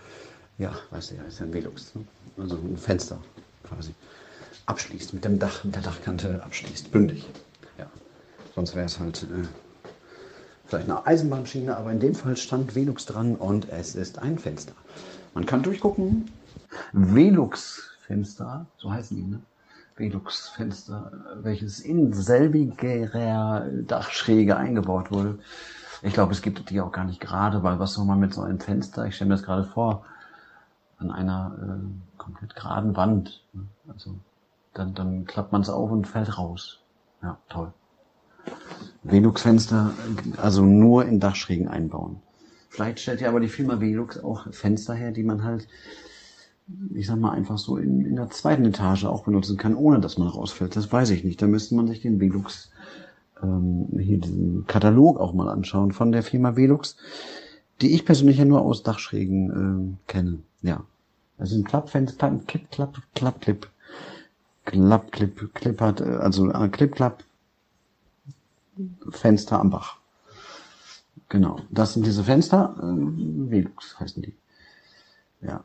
[0.58, 1.96] ja, weißt du ja, ist ja ein Velux.
[1.96, 2.04] Ne?
[2.38, 3.22] Also ein Fenster
[3.64, 3.94] quasi.
[4.66, 7.26] Abschließt, mit dem Dach, mit der Dachkante abschließt, bündig.
[7.78, 7.90] Ja.
[8.56, 9.46] Sonst wäre es halt äh,
[10.68, 14.74] vielleicht eine Eisenbahnschiene, aber in dem Fall stand Velux dran und es ist ein Fenster.
[15.34, 16.32] Man kann durchgucken.
[16.94, 19.40] Velux-Fenster, so heißen die, ne?
[19.98, 25.40] Velux-Fenster, welches in selbiger Dachschräge eingebaut wurde.
[26.02, 28.42] Ich glaube, es gibt die auch gar nicht gerade, weil was soll man mit so
[28.42, 30.06] einem Fenster, ich stelle mir das gerade vor,
[30.98, 33.44] an einer äh, komplett geraden Wand.
[33.54, 33.66] Ne?
[33.88, 34.16] Also
[34.74, 36.80] dann, dann klappt man es auf und fällt raus.
[37.22, 37.74] Ja, toll.
[39.04, 39.94] Velux-Fenster,
[40.38, 42.18] also nur in Dachschrägen einbauen.
[42.70, 45.68] Vielleicht stellt ja aber die Firma Velux auch Fenster her, die man halt,
[46.94, 50.18] ich sag mal, einfach so in, in der zweiten Etage auch benutzen kann, ohne dass
[50.18, 50.76] man rausfällt.
[50.76, 51.42] Das weiß ich nicht.
[51.42, 52.72] Da müsste man sich den Velux,
[53.42, 56.98] ähm, hier diesen Katalog auch mal anschauen von der Firma Velux,
[57.82, 60.40] die ich persönlich ja nur aus Dachschrägen äh, kenne.
[60.62, 60.84] Ja.
[61.38, 63.68] Also ein Klappfenster, Clip, Klapp, Klapp, Clip.
[64.66, 67.24] Klapp, Clip, Clip hat, äh, also äh, Clip, Klapp,
[69.10, 69.98] Fenster am Bach.
[71.30, 72.76] Genau, das sind diese Fenster.
[72.78, 74.36] Äh, Velux heißen die.
[75.42, 75.64] Ja.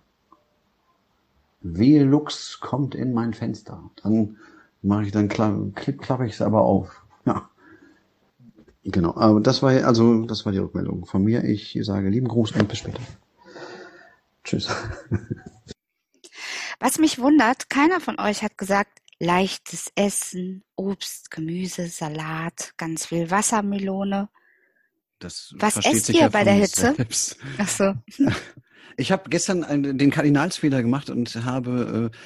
[1.60, 3.90] Velux kommt in mein Fenster.
[4.02, 4.36] Dann
[4.82, 7.04] mache ich dann klipp, klappe ich es aber auf.
[7.26, 7.50] Ja.
[8.84, 11.44] Genau, aber das war also das war die Rückmeldung von mir.
[11.44, 13.02] Ich sage lieben Gruß und bis später.
[14.42, 14.68] Tschüss.
[16.80, 23.30] Was mich wundert, keiner von euch hat gesagt, leichtes Essen, Obst, Gemüse, Salat, ganz viel
[23.30, 24.28] Wassermelone.
[25.20, 26.94] Das Was esst ihr ja bei der Hitze?
[26.96, 27.37] selbst.
[27.59, 27.94] Ach so.
[28.96, 32.16] Ich habe gestern einen, den Kardinalsfehler gemacht und habe äh,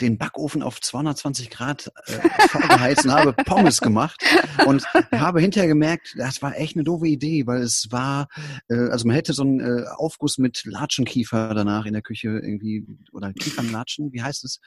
[0.00, 2.12] den Backofen auf 220 Grad äh,
[2.48, 4.22] vorgeheizt und habe Pommes gemacht
[4.66, 8.28] und habe hinterher gemerkt, das war echt eine doofe Idee, weil es war,
[8.68, 12.86] äh, also man hätte so einen äh, Aufguss mit Latschenkiefer danach in der Küche irgendwie
[13.12, 14.60] oder Kiefernlatschen, wie heißt es?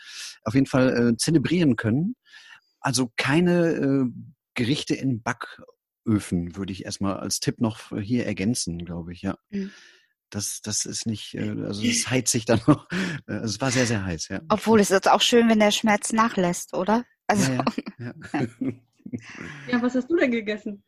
[0.44, 2.15] Auf jeden Fall äh, zelebrieren können.
[2.80, 4.06] Also keine äh,
[4.54, 9.38] Gerichte in Backöfen würde ich erstmal als Tipp noch hier ergänzen, glaube ich, ja.
[9.50, 9.72] Mhm.
[10.32, 12.89] Das, das ist nicht, äh, also das heizt sich dann noch.
[12.91, 14.41] äh, Also es war sehr, sehr heiß, ja.
[14.50, 17.06] Obwohl es ist auch schön, wenn der Schmerz nachlässt, oder?
[17.28, 17.63] Also ja,
[18.00, 18.48] ja, ja.
[19.67, 20.84] Ja, was hast du denn gegessen?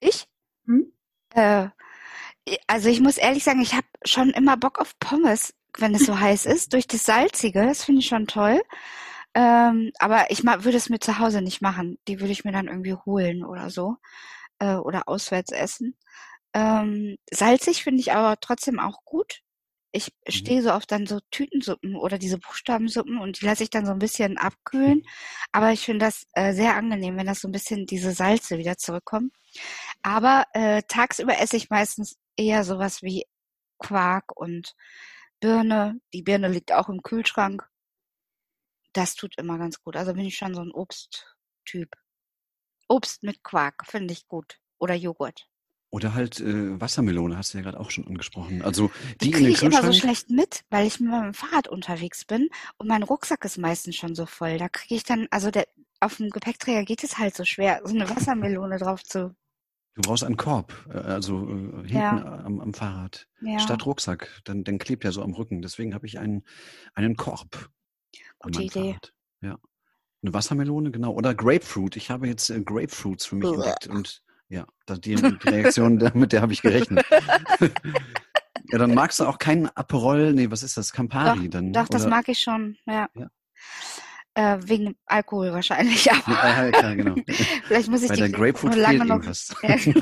[0.00, 0.26] ich?
[0.66, 0.92] Hm?
[1.34, 1.68] Äh,
[2.66, 6.18] also ich muss ehrlich sagen, ich habe schon immer Bock auf Pommes, wenn es so
[6.18, 7.64] heiß ist, durch das Salzige.
[7.64, 8.60] Das finde ich schon toll.
[9.34, 11.98] Ähm, aber ich würde es mir zu Hause nicht machen.
[12.08, 13.96] Die würde ich mir dann irgendwie holen oder so.
[14.58, 15.96] Äh, oder auswärts essen.
[16.54, 19.40] Ähm, salzig finde ich aber trotzdem auch gut.
[19.94, 23.84] Ich stehe so auf dann so Tütensuppen oder diese Buchstabensuppen und die lasse ich dann
[23.86, 25.02] so ein bisschen abkühlen.
[25.52, 28.78] Aber ich finde das äh, sehr angenehm, wenn das so ein bisschen diese Salze wieder
[28.78, 29.32] zurückkommen.
[30.02, 33.26] Aber äh, tagsüber esse ich meistens eher sowas wie
[33.78, 34.74] Quark und
[35.40, 36.00] Birne.
[36.14, 37.68] Die Birne liegt auch im Kühlschrank.
[38.94, 39.96] Das tut immer ganz gut.
[39.96, 41.90] Also bin ich schon so ein Obsttyp.
[42.88, 44.58] Obst mit Quark finde ich gut.
[44.78, 45.51] Oder Joghurt.
[45.94, 48.62] Oder halt äh, Wassermelone, hast du ja gerade auch schon angesprochen.
[48.62, 51.68] Also Die die in kriege ich immer so schlecht mit, weil ich mit meinem Fahrrad
[51.68, 54.56] unterwegs bin und mein Rucksack ist meistens schon so voll.
[54.56, 55.66] Da kriege ich dann, also der,
[56.00, 59.36] auf dem Gepäckträger geht es halt so schwer, so eine Wassermelone drauf zu.
[59.94, 62.42] Du brauchst einen Korb, äh, also äh, hinten Ja.
[62.42, 63.28] am, am Fahrrad.
[63.42, 64.40] Ja, Statt Rucksack.
[64.44, 65.60] Dann, dann klebt er so am Rücken.
[65.60, 66.44] Deswegen habe ich einen,
[66.94, 67.68] einen Korb
[68.38, 68.80] gute Idee.
[68.94, 69.12] Fahrrad.
[69.42, 69.58] Ja.
[70.22, 71.12] Eine Wassermelone, genau.
[71.12, 71.96] Oder Grapefruit.
[71.96, 73.88] Ich habe jetzt äh, Grapefruits für mich entdeckt.
[73.88, 74.22] Und
[74.52, 74.66] ja,
[74.98, 77.04] die, Reaktion, mit der habe ich gerechnet.
[78.70, 80.92] ja, dann magst du auch keinen Aperol, nee, was ist das?
[80.92, 81.72] Campari dann?
[81.72, 83.08] Doch, das mag ich schon, ja.
[83.14, 83.30] Ja.
[84.34, 87.14] Äh, wegen Alkohol wahrscheinlich, aber Ja, ja, genau.
[87.64, 89.22] vielleicht muss ich Bei die der Grapefruit nur lange noch.
[89.62, 90.00] Ja, genau.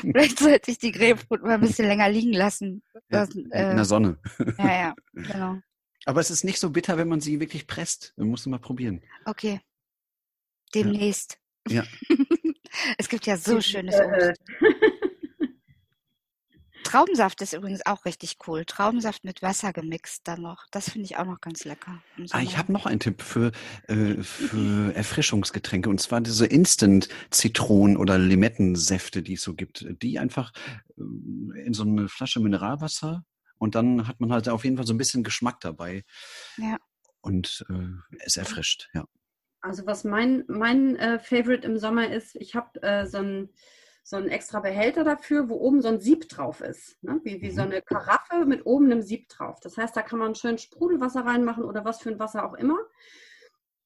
[0.00, 2.82] vielleicht sollte ich die Grapefruit mal ein bisschen länger liegen lassen.
[3.08, 4.18] Das, in äh, der Sonne.
[4.58, 5.58] ja, ja, genau.
[6.06, 8.14] Aber es ist nicht so bitter, wenn man sie wirklich presst.
[8.16, 9.02] Man muss mal probieren.
[9.26, 9.60] Okay.
[10.74, 11.38] Demnächst.
[11.68, 11.84] Ja.
[12.98, 14.40] Es gibt ja so schönes Obst.
[16.82, 18.64] Traubensaft ist übrigens auch richtig cool.
[18.64, 20.66] Traubensaft mit Wasser gemixt dann noch.
[20.70, 22.02] Das finde ich auch noch ganz lecker.
[22.16, 23.52] im Ah, ich habe noch einen Tipp für,
[23.86, 29.86] äh, für Erfrischungsgetränke und zwar diese Instant-Zitronen- oder Limettensäfte, die es so gibt.
[30.02, 30.52] Die einfach
[30.96, 33.24] äh, in so eine Flasche Mineralwasser
[33.58, 36.04] und dann hat man halt auf jeden Fall so ein bisschen Geschmack dabei.
[36.56, 36.76] Ja.
[37.20, 39.04] und äh, es erfrischt, ja.
[39.60, 43.50] Also was mein, mein äh, Favorite im Sommer ist, ich habe äh, so einen
[44.02, 47.02] so einen extra Behälter dafür, wo oben so ein Sieb drauf ist.
[47.02, 47.20] Ne?
[47.22, 47.70] Wie, wie so mhm.
[47.70, 49.60] eine Karaffe mit oben einem Sieb drauf.
[49.60, 52.78] Das heißt, da kann man schön Sprudelwasser reinmachen oder was für ein Wasser auch immer.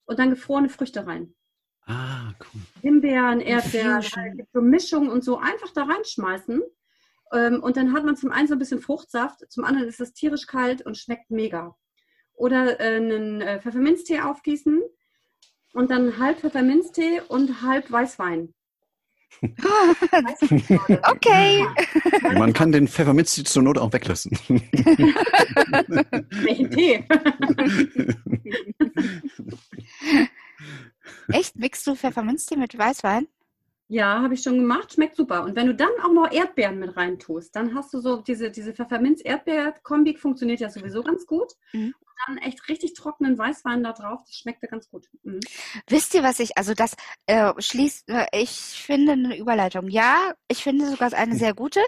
[0.07, 1.35] Und dann gefrorene Früchte rein.
[1.87, 2.61] Ah, cool.
[2.81, 6.63] Himbeeren, Erdbeeren, halt so Mischung und so einfach da reinschmeißen.
[7.33, 10.15] Ähm, und dann hat man zum einen so ein bisschen Fruchtsaft, zum anderen ist es
[10.15, 11.77] tierisch kalt und schmeckt mega.
[12.33, 14.83] Oder äh, einen äh, Pfefferminztee aufgießen
[15.75, 18.55] und dann halb Pfefferminztee und halb Weißwein.
[21.11, 21.67] okay.
[22.39, 24.31] Man kann den Pfefferminztee zur Not auch weglassen.
[26.31, 27.05] Welchen Tee?
[31.29, 31.57] Echt?
[31.57, 33.27] Mixt du Pfefferminztee mit Weißwein?
[33.89, 34.95] Ja, habe ich schon gemacht.
[34.95, 35.45] Schmeckt super.
[35.45, 38.51] Und wenn du dann auch noch Erdbeeren mit rein tust, dann hast du so diese,
[38.51, 41.53] diese Pfefferminz-Erdbeer-Kombi, funktioniert ja sowieso ganz gut.
[41.73, 41.93] Mhm.
[42.27, 45.09] Dann echt richtig trockenen Weißwein da drauf, das schmeckt ja ganz gut.
[45.23, 45.41] Mhm.
[45.89, 46.95] Wisst ihr, was ich, also das
[47.27, 49.89] äh, schließt, äh, ich finde eine Überleitung.
[49.89, 51.81] Ja, ich finde sogar eine sehr gute,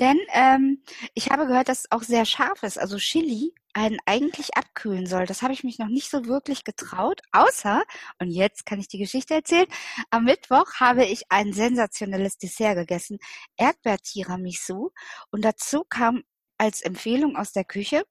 [0.00, 0.82] denn ähm,
[1.14, 2.78] ich habe gehört, dass es auch sehr scharf ist.
[2.78, 5.26] Also Chili einen eigentlich abkühlen soll.
[5.26, 7.82] Das habe ich mich noch nicht so wirklich getraut, außer,
[8.18, 9.66] und jetzt kann ich die Geschichte erzählen,
[10.08, 13.18] am Mittwoch habe ich ein sensationelles Dessert gegessen,
[13.58, 14.90] Erdbeer-Tiramisu,
[15.30, 16.22] und dazu kam
[16.56, 18.04] als Empfehlung aus der Küche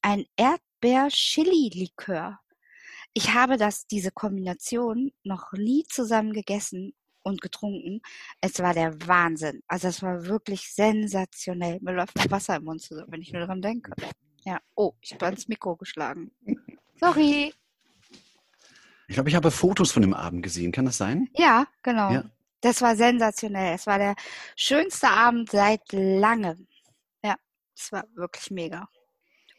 [0.00, 0.24] ein
[0.84, 2.38] Erdbeer-Chili-Likör.
[3.14, 8.02] Ich habe das, diese Kombination noch nie zusammen gegessen und getrunken.
[8.40, 9.62] Es war der Wahnsinn.
[9.66, 11.78] Also es war wirklich sensationell.
[11.80, 13.92] Mir läuft Wasser im Mund zusammen, wenn ich nur daran denke.
[14.44, 14.60] Ja.
[14.74, 16.32] Oh, ich habe ans Mikro geschlagen.
[17.00, 17.54] Sorry.
[19.08, 20.72] Ich glaube, ich habe Fotos von dem Abend gesehen.
[20.72, 21.28] Kann das sein?
[21.34, 22.10] Ja, genau.
[22.10, 22.24] Ja.
[22.60, 23.74] Das war sensationell.
[23.74, 24.16] Es war der
[24.56, 26.66] schönste Abend seit langem.
[27.22, 27.36] Ja,
[27.74, 28.88] es war wirklich mega.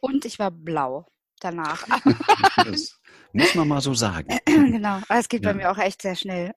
[0.01, 1.07] Und ich war blau
[1.39, 1.85] danach.
[2.65, 2.99] das
[3.33, 4.37] muss man mal so sagen.
[4.45, 5.01] genau.
[5.07, 5.51] Aber es geht ja.
[5.51, 6.53] bei mir auch echt sehr schnell.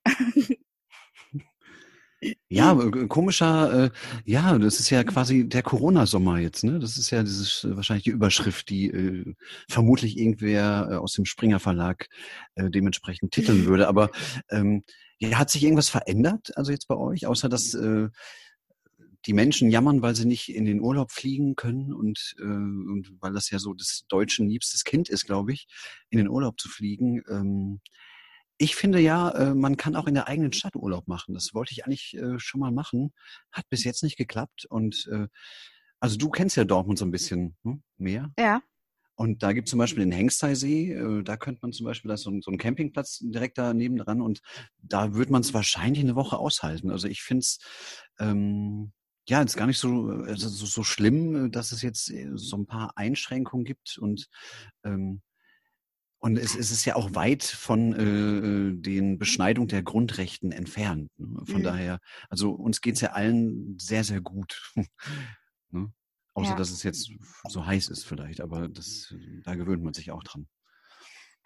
[2.49, 3.91] Ja, äh, komischer, äh,
[4.25, 6.81] ja, das ist ja quasi der Corona-Sommer jetzt, ne?
[6.81, 9.35] Das ist ja dieses äh, wahrscheinlich die Überschrift, die äh,
[9.69, 12.09] vermutlich irgendwer äh, aus dem Springer Verlag
[12.57, 13.87] äh, dementsprechend titeln würde.
[13.87, 14.11] Aber
[14.51, 14.83] ähm,
[15.19, 18.09] ja, hat sich irgendwas verändert, also jetzt bei euch, außer dass äh,
[19.27, 23.33] die Menschen jammern, weil sie nicht in den Urlaub fliegen können und, äh, und weil
[23.33, 25.67] das ja so des Deutschen liebstes Kind ist, glaube ich,
[26.11, 27.23] in den Urlaub zu fliegen.
[27.29, 27.81] Ähm,
[28.59, 31.35] ich finde ja, äh, man kann auch in der eigenen Stadt Urlaub machen.
[31.35, 33.13] Das wollte ich eigentlich äh, schon mal machen.
[33.53, 34.67] Hat bis jetzt nicht geklappt.
[34.69, 35.29] Und äh,
[36.01, 38.33] also du kennst ja Dortmund so ein bisschen hm, mehr.
[38.39, 38.63] Ja.
[39.15, 42.15] Und da gibt es zum Beispiel den Hengsteisee, äh, da könnte man zum Beispiel, da
[42.15, 44.43] ist so ein, so ein Campingplatz direkt daneben dran und
[44.79, 46.93] da würde man es wahrscheinlich eine Woche aushalten.
[46.93, 47.59] Also ich finde es
[48.21, 48.93] ähm,
[49.29, 52.67] ja jetzt gar nicht so, also so, so schlimm, dass es jetzt äh, so ein
[52.67, 54.29] paar Einschränkungen gibt und
[54.85, 55.23] ähm,
[56.21, 61.11] und es, es ist ja auch weit von äh, den Beschneidung der Grundrechten entfernt.
[61.17, 61.43] Ne?
[61.45, 61.63] Von mhm.
[61.63, 64.73] daher, also uns geht's ja allen sehr, sehr gut.
[65.71, 65.93] ne?
[66.35, 66.57] Außer ja.
[66.57, 67.13] dass es jetzt
[67.49, 69.15] so heiß ist vielleicht, aber das,
[69.45, 70.49] da gewöhnt man sich auch dran.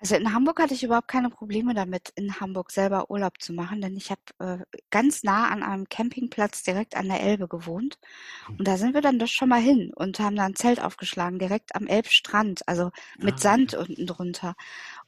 [0.02, 3.80] Also in Hamburg hatte ich überhaupt keine Probleme damit, in Hamburg selber Urlaub zu machen,
[3.80, 4.58] denn ich habe äh,
[4.90, 8.00] ganz nah an einem Campingplatz direkt an der Elbe gewohnt.
[8.46, 8.56] Hm.
[8.56, 11.38] Und da sind wir dann doch schon mal hin und haben da ein Zelt aufgeschlagen,
[11.38, 13.86] direkt am Elbstrand, also mit ah, Sand okay.
[13.90, 14.54] unten drunter.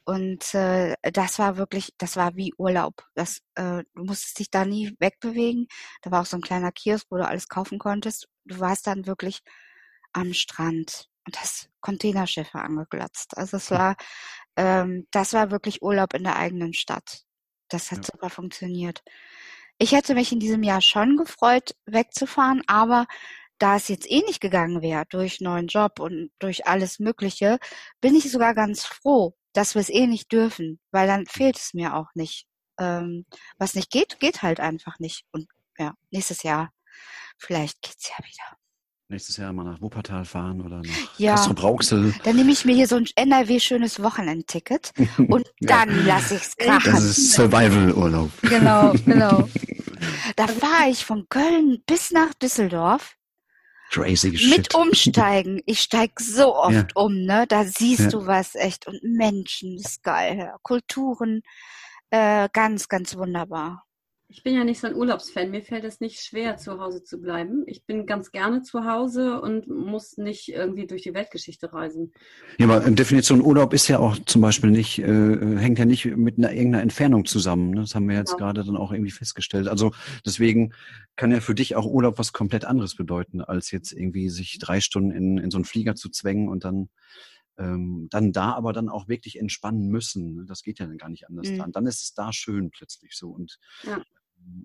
[0.05, 3.03] Und äh, das war wirklich, das war wie Urlaub.
[3.15, 5.67] Das, äh, du musstest dich da nie wegbewegen.
[6.03, 8.29] Da war auch so ein kleiner Kiosk, wo du alles kaufen konntest.
[8.45, 9.41] Du warst dann wirklich
[10.13, 13.37] am Strand das Containerschiffe angeglatzt.
[13.37, 13.95] Also es war
[14.55, 17.23] ähm, das war wirklich Urlaub in der eigenen Stadt.
[17.69, 18.09] Das hat ja.
[18.13, 19.03] super funktioniert.
[19.77, 23.05] Ich hätte mich in diesem Jahr schon gefreut, wegzufahren, aber
[23.57, 27.59] da es jetzt eh nicht gegangen wäre, durch neuen Job und durch alles Mögliche,
[28.01, 31.73] bin ich sogar ganz froh, dass wir es eh nicht dürfen, weil dann fehlt es
[31.73, 32.47] mir auch nicht.
[32.79, 33.25] Ähm,
[33.57, 35.25] was nicht geht, geht halt einfach nicht.
[35.31, 36.71] Und ja, nächstes Jahr,
[37.37, 38.57] vielleicht geht's ja wieder.
[39.07, 42.15] Nächstes Jahr mal nach Wuppertal fahren oder nach ja, Kastrop-Rauxel.
[42.23, 44.93] Dann nehme ich mir hier so ein NRW-schönes Wochenendticket
[45.29, 46.15] und dann ja.
[46.15, 46.91] lasse ich es krachen.
[46.91, 48.31] Das ist Survival-Urlaub.
[48.41, 49.47] Genau, genau.
[50.35, 53.15] Da fahre ich von Köln bis nach Düsseldorf.
[53.91, 54.57] Crazy shit.
[54.57, 55.61] Mit Umsteigen.
[55.65, 56.85] Ich steige so oft ja.
[56.95, 57.45] um, ne?
[57.47, 58.87] Da siehst du was echt.
[58.87, 60.53] Und Menschen, das ist geil.
[60.63, 61.41] Kulturen,
[62.09, 63.85] äh, ganz, ganz wunderbar.
[64.27, 65.51] Ich bin ja nicht so ein Urlaubsfan.
[65.51, 67.63] Mir fällt es nicht schwer, zu Hause zu bleiben.
[67.67, 72.11] Ich bin ganz gerne zu Hause und muss nicht irgendwie durch die Weltgeschichte reisen.
[72.57, 76.39] Ja, aber Definition Urlaub ist ja auch zum Beispiel nicht, äh, hängt ja nicht mit
[76.39, 77.69] einer irgendeiner Entfernung zusammen.
[77.69, 77.81] Ne?
[77.81, 78.47] Das haben wir jetzt genau.
[78.47, 79.67] gerade dann auch irgendwie festgestellt.
[79.67, 79.91] Also
[80.25, 80.73] deswegen
[81.15, 84.81] kann ja für dich auch Urlaub was komplett anderes bedeuten, als jetzt irgendwie sich drei
[84.81, 86.89] Stunden in, in so einen Flieger zu zwängen und dann
[87.57, 90.35] ähm, dann da aber dann auch wirklich entspannen müssen.
[90.35, 90.45] Ne?
[90.45, 91.47] Das geht ja dann gar nicht anders.
[91.47, 91.57] Mhm.
[91.57, 93.29] Dann, dann ist es da schön plötzlich so.
[93.29, 94.01] Und Ja.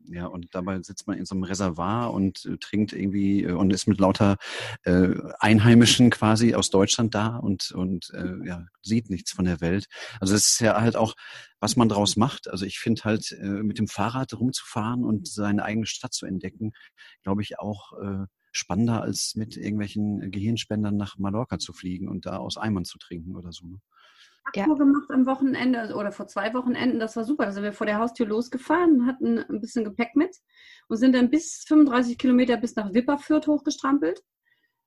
[0.07, 3.73] Ja, und dabei sitzt man in so einem Reservoir und äh, trinkt irgendwie äh, und
[3.73, 4.37] ist mit lauter
[4.85, 9.87] äh, Einheimischen quasi aus Deutschland da und, und äh, ja, sieht nichts von der Welt.
[10.21, 11.15] Also es ist ja halt auch,
[11.61, 12.49] was man draus macht.
[12.49, 16.73] Also ich finde halt, äh, mit dem Fahrrad rumzufahren und seine eigene Stadt zu entdecken,
[17.23, 22.39] glaube ich auch äh, spannender als mit irgendwelchen Gehirnspendern nach Mallorca zu fliegen und da
[22.39, 23.67] aus Eimern zu trinken oder so.
[23.67, 23.81] Ne?
[24.55, 24.65] Ja.
[24.65, 26.99] Tour gemacht am Wochenende oder vor zwei Wochenenden.
[26.99, 27.47] Das war super.
[27.47, 30.37] Da sind wir vor der Haustür losgefahren, hatten ein bisschen Gepäck mit
[30.89, 34.23] und sind dann bis 35 Kilometer bis nach Wipperfürth hochgestrampelt,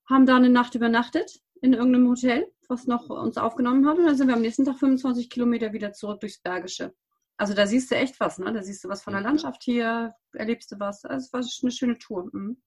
[0.09, 3.97] haben da eine Nacht übernachtet in irgendeinem Hotel, was noch uns aufgenommen hat.
[3.97, 6.93] Und dann sind wir am nächsten Tag 25 Kilometer wieder zurück durchs Bergische.
[7.37, 8.51] Also da siehst du echt was, ne?
[8.53, 9.27] Da siehst du was von der Ja.
[9.29, 11.05] Landschaft hier, erlebst du was.
[11.05, 12.29] Also es war eine schöne Tour.
[12.33, 12.61] Mhm.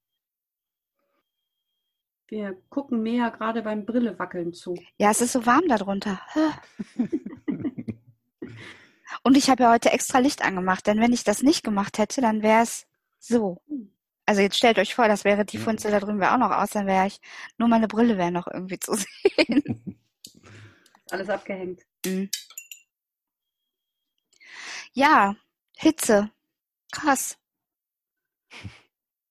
[2.28, 4.74] Wir gucken mehr gerade beim Brillewackeln zu.
[4.98, 6.20] Ja, es ist so warm da drunter.
[9.22, 12.20] Und ich habe ja heute extra Licht angemacht, denn wenn ich das nicht gemacht hätte,
[12.20, 12.86] dann wäre es
[13.18, 13.62] so.
[14.24, 15.58] Also jetzt stellt euch vor, das wäre die.
[15.58, 17.20] Funzel da drüben wäre auch noch aus, dann wäre ich,
[17.58, 20.00] nur meine Brille wäre noch irgendwie zu sehen.
[21.10, 21.82] Alles abgehängt.
[22.04, 22.28] Mhm.
[24.92, 25.36] Ja,
[25.76, 26.30] Hitze.
[26.90, 27.38] Krass.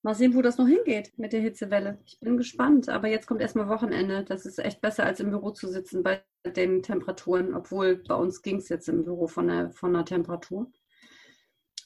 [0.06, 1.98] Mal sehen, wo das noch hingeht mit der Hitzewelle.
[2.06, 2.90] Ich bin gespannt.
[2.90, 4.24] Aber jetzt kommt erstmal Wochenende.
[4.24, 7.56] Das ist echt besser, als im Büro zu sitzen bei den Temperaturen.
[7.56, 10.72] Obwohl bei uns ging es jetzt im Büro von der, von der Temperatur.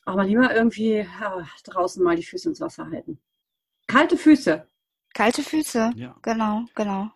[0.04, 3.22] Aber lieber irgendwie ja, draußen mal die Füße ins Wasser halten.
[3.88, 4.68] Kalte Füße.
[5.14, 5.92] Kalte Füße.
[5.96, 6.18] Ja.
[6.22, 7.10] Genau, genau.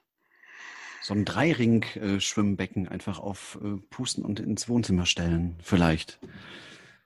[1.01, 6.21] So ein Dreiring-Schwimmbecken einfach auf äh, Pusten und ins Wohnzimmer stellen, vielleicht.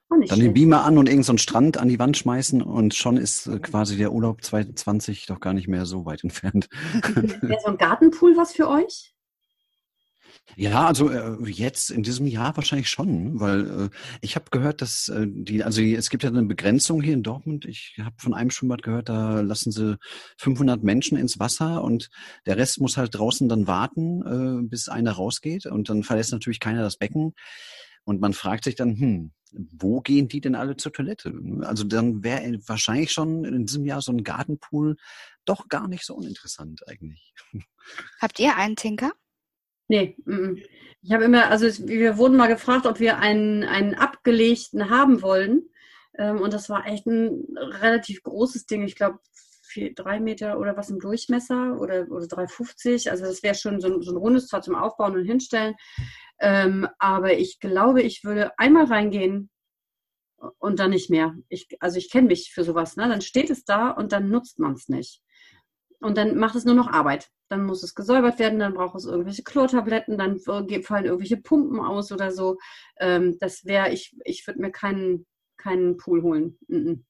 [0.09, 0.53] Dann den.
[0.53, 3.59] Beamer an und irgendeinen so einen Strand an die Wand schmeißen und schon ist äh,
[3.59, 6.69] quasi der Urlaub 2020 doch gar nicht mehr so weit entfernt.
[7.13, 9.13] Wäre so ein Gartenpool was für euch?
[10.55, 13.89] Ja, also äh, jetzt in diesem Jahr wahrscheinlich schon, weil äh,
[14.21, 17.65] ich habe gehört, dass äh, die, also es gibt ja eine Begrenzung hier in Dortmund.
[17.65, 19.97] Ich habe von einem Schwimmbad gehört, da lassen sie
[20.37, 22.09] 500 Menschen ins Wasser und
[22.45, 26.61] der Rest muss halt draußen dann warten, äh, bis einer rausgeht und dann verlässt natürlich
[26.61, 27.33] keiner das Becken
[28.05, 31.33] und man fragt sich dann, hm, wo gehen die denn alle zur Toilette?
[31.61, 34.97] Also dann wäre wahrscheinlich schon in diesem Jahr so ein Gartenpool
[35.45, 37.33] doch gar nicht so uninteressant eigentlich.
[38.21, 39.13] Habt ihr einen Tinker?
[39.87, 40.17] Nee,
[41.01, 45.69] ich habe immer, also wir wurden mal gefragt, ob wir einen, einen abgelegten haben wollen.
[46.17, 48.83] Ähm, und das war echt ein relativ großes Ding.
[48.83, 49.19] Ich glaube,
[49.95, 53.09] drei Meter oder was im Durchmesser oder, oder 3,50.
[53.09, 55.75] Also das wäre schon so ein, so ein rundes, zwar zum Aufbauen und Hinstellen.
[56.39, 59.49] Ähm, aber ich glaube, ich würde einmal reingehen
[60.59, 61.35] und dann nicht mehr.
[61.49, 62.95] Ich, also ich kenne mich für sowas.
[62.95, 63.07] Ne?
[63.07, 65.21] Dann steht es da und dann nutzt man es nicht.
[65.99, 67.29] Und dann macht es nur noch Arbeit.
[67.49, 70.67] Dann muss es gesäubert werden, dann braucht es irgendwelche Chlortabletten, dann fallen
[71.05, 72.57] irgendwelche Pumpen aus oder so.
[72.99, 75.25] Ähm, das wäre, ich, ich würde mir keinen,
[75.57, 76.57] keinen Pool holen.
[76.67, 77.01] Mm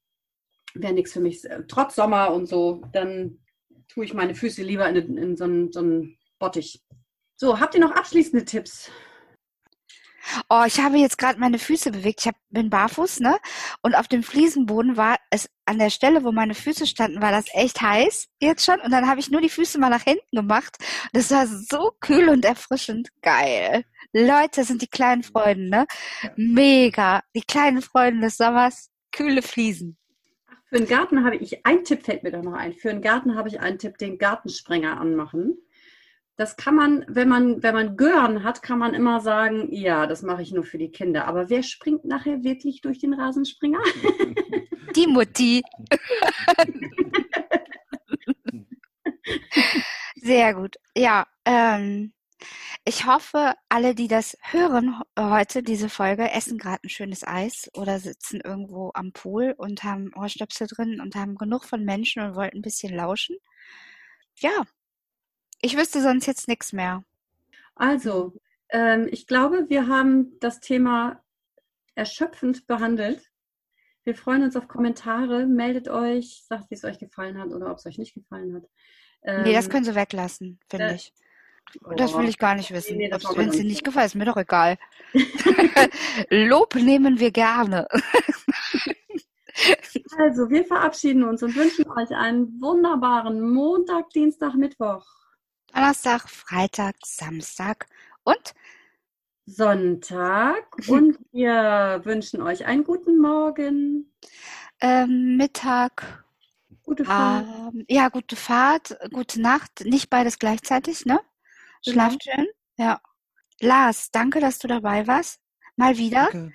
[0.82, 1.44] Wäre nichts für mich.
[1.68, 3.40] Trotz Sommer und so, dann
[3.88, 6.84] tue ich meine Füße lieber in, in so, einen, so einen Bottich.
[7.36, 8.92] So, habt ihr noch abschließende Tipps?
[10.50, 12.22] Oh, ich habe jetzt gerade meine Füße bewegt.
[12.22, 13.38] Ich hab, bin barfuß, ne?
[13.82, 17.46] Und auf dem Fliesenboden war es an der Stelle, wo meine Füße standen, war das
[17.54, 18.80] echt heiß jetzt schon.
[18.82, 20.78] Und dann habe ich nur die Füße mal nach hinten gemacht.
[21.14, 23.10] Das war so kühl und erfrischend.
[23.22, 23.84] Geil.
[24.14, 25.86] Leute, das sind die kleinen Freuden, ne?
[26.36, 27.22] Mega.
[27.36, 28.90] Die kleinen Freuden des Sommers.
[29.12, 29.98] Kühle Fliesen.
[30.70, 32.74] Für einen Garten habe ich, ein Tipp fällt mir da noch ein.
[32.74, 35.58] Für einen Garten habe ich einen Tipp, den Gartensprenger anmachen.
[36.36, 40.24] Das kann man, wenn man, wenn man Gören hat, kann man immer sagen, ja, das
[40.24, 41.26] mache ich nur für die Kinder.
[41.26, 43.80] Aber wer springt nachher wirklich durch den Rasenspringer?
[44.96, 45.62] Die Mutti.
[50.16, 50.76] Sehr gut.
[50.96, 52.14] Ja, ähm,
[52.88, 58.00] ich hoffe, alle, die das hören heute, diese Folge, essen gerade ein schönes Eis oder
[58.00, 62.60] sitzen irgendwo am Pool und haben Ohrstöpsel drin und haben genug von Menschen und wollten
[62.60, 63.36] ein bisschen lauschen.
[64.38, 64.64] Ja,
[65.62, 67.04] ich wüsste sonst jetzt nichts mehr.
[67.76, 68.34] Also,
[68.70, 71.22] ähm, ich glaube, wir haben das Thema
[71.94, 73.32] erschöpfend behandelt.
[74.06, 75.46] Wir freuen uns auf Kommentare.
[75.46, 78.64] Meldet euch, sagt, wie es euch gefallen hat oder ob es euch nicht gefallen hat.
[79.44, 81.14] Nee, das Ähm, können sie weglassen, finde äh, ich.
[81.96, 82.98] Das will ich gar nicht wissen.
[82.98, 83.64] Nee, nee, Wenn es nicht.
[83.64, 84.78] dir nicht gefällt, ist mir doch egal.
[86.30, 87.88] Lob nehmen wir gerne.
[90.18, 95.06] Also, wir verabschieden uns und wünschen euch einen wunderbaren Montag, Dienstag, Mittwoch,
[95.74, 97.88] Donnerstag, Freitag, Samstag
[98.24, 98.54] und
[99.46, 104.14] Sonntag und wir wünschen euch einen guten Morgen,
[104.82, 106.24] ähm, Mittag.
[106.84, 107.48] gute Fahrt.
[107.74, 109.86] Ähm, ja, gute Fahrt, gute Nacht.
[109.86, 111.20] Nicht beides gleichzeitig, ne?
[111.88, 112.10] Genau.
[112.10, 112.48] Schlaft schön.
[112.78, 113.02] Ja.
[113.60, 115.40] Lars, danke, dass du dabei warst.
[115.76, 116.30] Mal wieder.
[116.32, 116.54] Danke.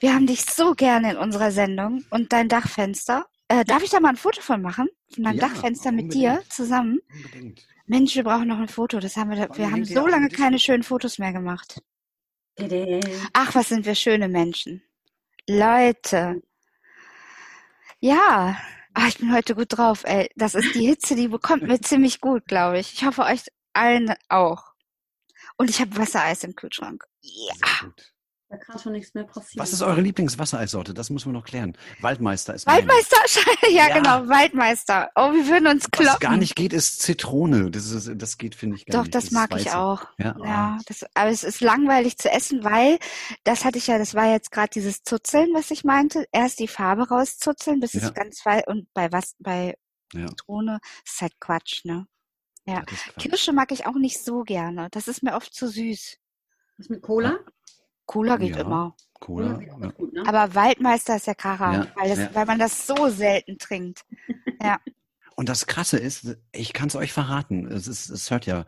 [0.00, 3.26] Wir haben dich so gerne in unserer Sendung und dein Dachfenster.
[3.48, 4.88] Äh, darf ich da mal ein Foto von machen?
[5.12, 7.00] Von deinem Ja, Dachfenster mit dir zusammen?
[7.12, 7.66] Unbedingt.
[7.86, 9.00] Mensch, wir brauchen noch ein Foto.
[9.00, 11.82] Das haben wir, wir haben so lange keine schönen Fotos mehr gemacht.
[13.32, 14.82] Ach, was sind wir schöne Menschen.
[15.48, 16.42] Leute.
[18.00, 18.56] Ja.
[18.94, 20.28] Ach, ich bin heute gut drauf, ey.
[20.36, 22.92] Das ist die Hitze, die bekommt mir ziemlich gut, glaube ich.
[22.92, 24.67] Ich hoffe euch allen auch.
[25.58, 27.04] Und ich habe Wassereis im Kühlschrank.
[27.20, 27.54] Ja.
[28.50, 29.62] Da kann schon nichts mehr passieren.
[29.62, 30.94] Was ist eure Lieblingswassereissorte?
[30.94, 31.76] Das müssen wir noch klären.
[32.00, 32.66] Waldmeister ist.
[32.66, 33.18] Waldmeister,
[33.70, 33.94] ja, Ja.
[33.98, 35.10] genau, Waldmeister.
[35.16, 36.20] Oh, wir würden uns Was kloppen.
[36.20, 37.70] gar nicht geht, ist Zitrone.
[37.70, 39.14] Das, ist, das geht, finde ich, gar Doch, nicht.
[39.14, 40.06] das mag weiß ich auch.
[40.16, 42.98] Ja, Ja, das, aber es ist langweilig zu essen, weil
[43.44, 46.24] das hatte ich ja, das war jetzt gerade dieses Zuzeln, was ich meinte.
[46.32, 48.00] Erst die Farbe rauszuzeln, bis Ja.
[48.04, 49.76] es ganz weiß und bei was bei
[50.14, 52.06] Ja, Zitrone ist halt Quatsch, ne?
[52.68, 52.82] Ja.
[53.18, 54.88] Kirsche mag ich auch nicht so gerne.
[54.90, 56.18] Das ist mir oft zu süß.
[56.76, 57.38] Was mit Cola?
[58.06, 58.62] Cola geht Ja.
[58.62, 58.94] immer.
[59.20, 59.60] Cola.
[59.60, 59.88] Ja.
[59.90, 60.22] gut, ne?
[60.26, 62.30] Aber Waldmeister ist ja Kracher, Ja, weil, das, ja.
[62.34, 64.04] weil man das so selten trinkt.
[64.62, 64.78] Ja.
[65.38, 68.66] Und das Krasse ist, ich kann es euch verraten, es, ist, es hört ja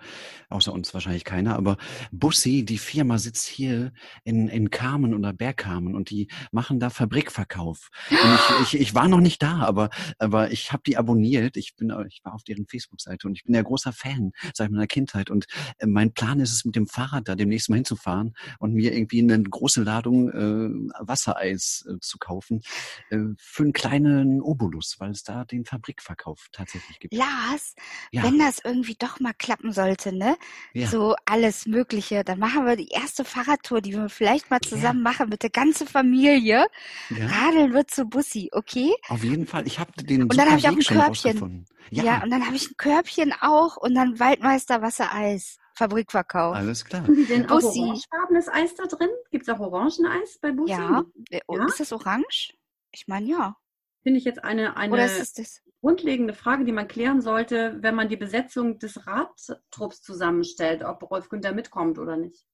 [0.51, 1.79] außer uns wahrscheinlich keiner, aber
[2.13, 3.93] Bussi, die Firma sitzt hier
[4.23, 7.91] in, in Kamen oder Bergkamen und die machen da Fabrikverkauf.
[8.09, 9.91] Ich, ich, ich war noch nicht da, aber,
[10.21, 11.57] aber ich habe die abonniert.
[11.57, 14.87] Ich bin, ich war auf deren Facebook-Seite und ich bin ja großer Fan seit meiner
[14.87, 15.29] Kindheit.
[15.29, 15.47] Und
[15.79, 19.21] äh, mein Plan ist es, mit dem Fahrrad da demnächst mal hinzufahren und mir irgendwie
[19.21, 22.63] eine große Ladung äh, Wassereis äh, zu kaufen
[23.11, 27.15] äh, für einen kleinen Obolus, weil es da den Fabrikverkauf tatsächlich gibt.
[27.15, 27.75] Lars,
[28.13, 30.37] Ja, wenn das irgendwie doch mal klappen sollte, ne?
[30.73, 30.87] ja.
[30.87, 35.29] So alles Mögliche, dann machen wir die erste Fahrradtour, die wir vielleicht mal zusammen machen
[35.29, 36.67] mit der ganzen Familie.
[37.11, 37.27] ja.
[37.27, 38.93] Radeln wir zu Bussi, okay?
[39.09, 39.67] Auf jeden Fall.
[39.67, 41.67] Ich habe den Und dann super hab ich auch ein schon Körbchen.
[41.91, 46.55] Ja, Ja, und dann habe ich ein Körbchen auch und dann Waldmeister Wassereis, Fabrikverkauf.
[46.55, 47.03] alles klar.
[47.03, 47.81] Haben die denn auch Bussi.
[47.81, 49.09] orangefarbenes Eis da drin?
[49.31, 50.73] Gibt es auch Orangeneis bei Bussi?
[50.73, 51.05] Ja.
[51.31, 51.67] Ja?
[51.67, 52.53] Ist das orange?
[52.93, 53.57] Ich meine ja.
[54.03, 55.63] Finde ich jetzt eine, eine Oder ist es das?
[55.81, 61.29] Grundlegende Frage, die man klären sollte, wenn man die Besetzung des Radtrupps zusammenstellt, ob Rolf
[61.29, 62.45] Günther mitkommt oder nicht.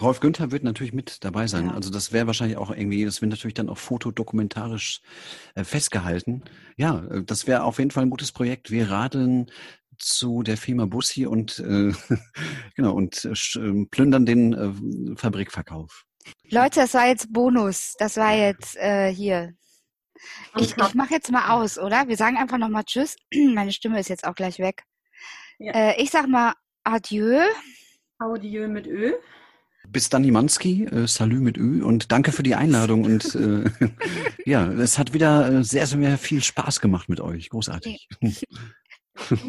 [0.00, 1.66] Rolf Günther wird natürlich mit dabei sein.
[1.66, 1.74] Ja.
[1.74, 5.00] Also das wäre wahrscheinlich auch irgendwie, das wird natürlich dann auch fotodokumentarisch
[5.54, 6.42] äh, festgehalten.
[6.76, 8.70] Ja, äh, das wäre auf jeden Fall ein gutes Projekt.
[8.70, 9.50] Wir radeln
[9.98, 11.92] zu der Firma Bussi und äh,
[12.76, 16.04] genau und äh, sch- äh, plündern den äh, Fabrikverkauf.
[16.50, 17.94] Leute, das war jetzt Bonus.
[17.98, 19.54] Das war jetzt äh, hier.
[20.56, 22.08] Ich, ich mache jetzt mal aus, oder?
[22.08, 23.16] Wir sagen einfach nochmal Tschüss.
[23.54, 24.84] Meine Stimme ist jetzt auch gleich weg.
[25.58, 25.72] Ja.
[25.72, 26.54] Äh, ich sag mal
[26.84, 27.40] Adieu.
[28.18, 29.12] Audio mit Ö.
[29.88, 33.64] Bis dann, Nimanski, äh, Salü mit Ü und danke für die Einladung und äh,
[34.46, 37.50] ja, es hat wieder äh, sehr, sehr viel Spaß gemacht mit euch.
[37.50, 38.08] Großartig.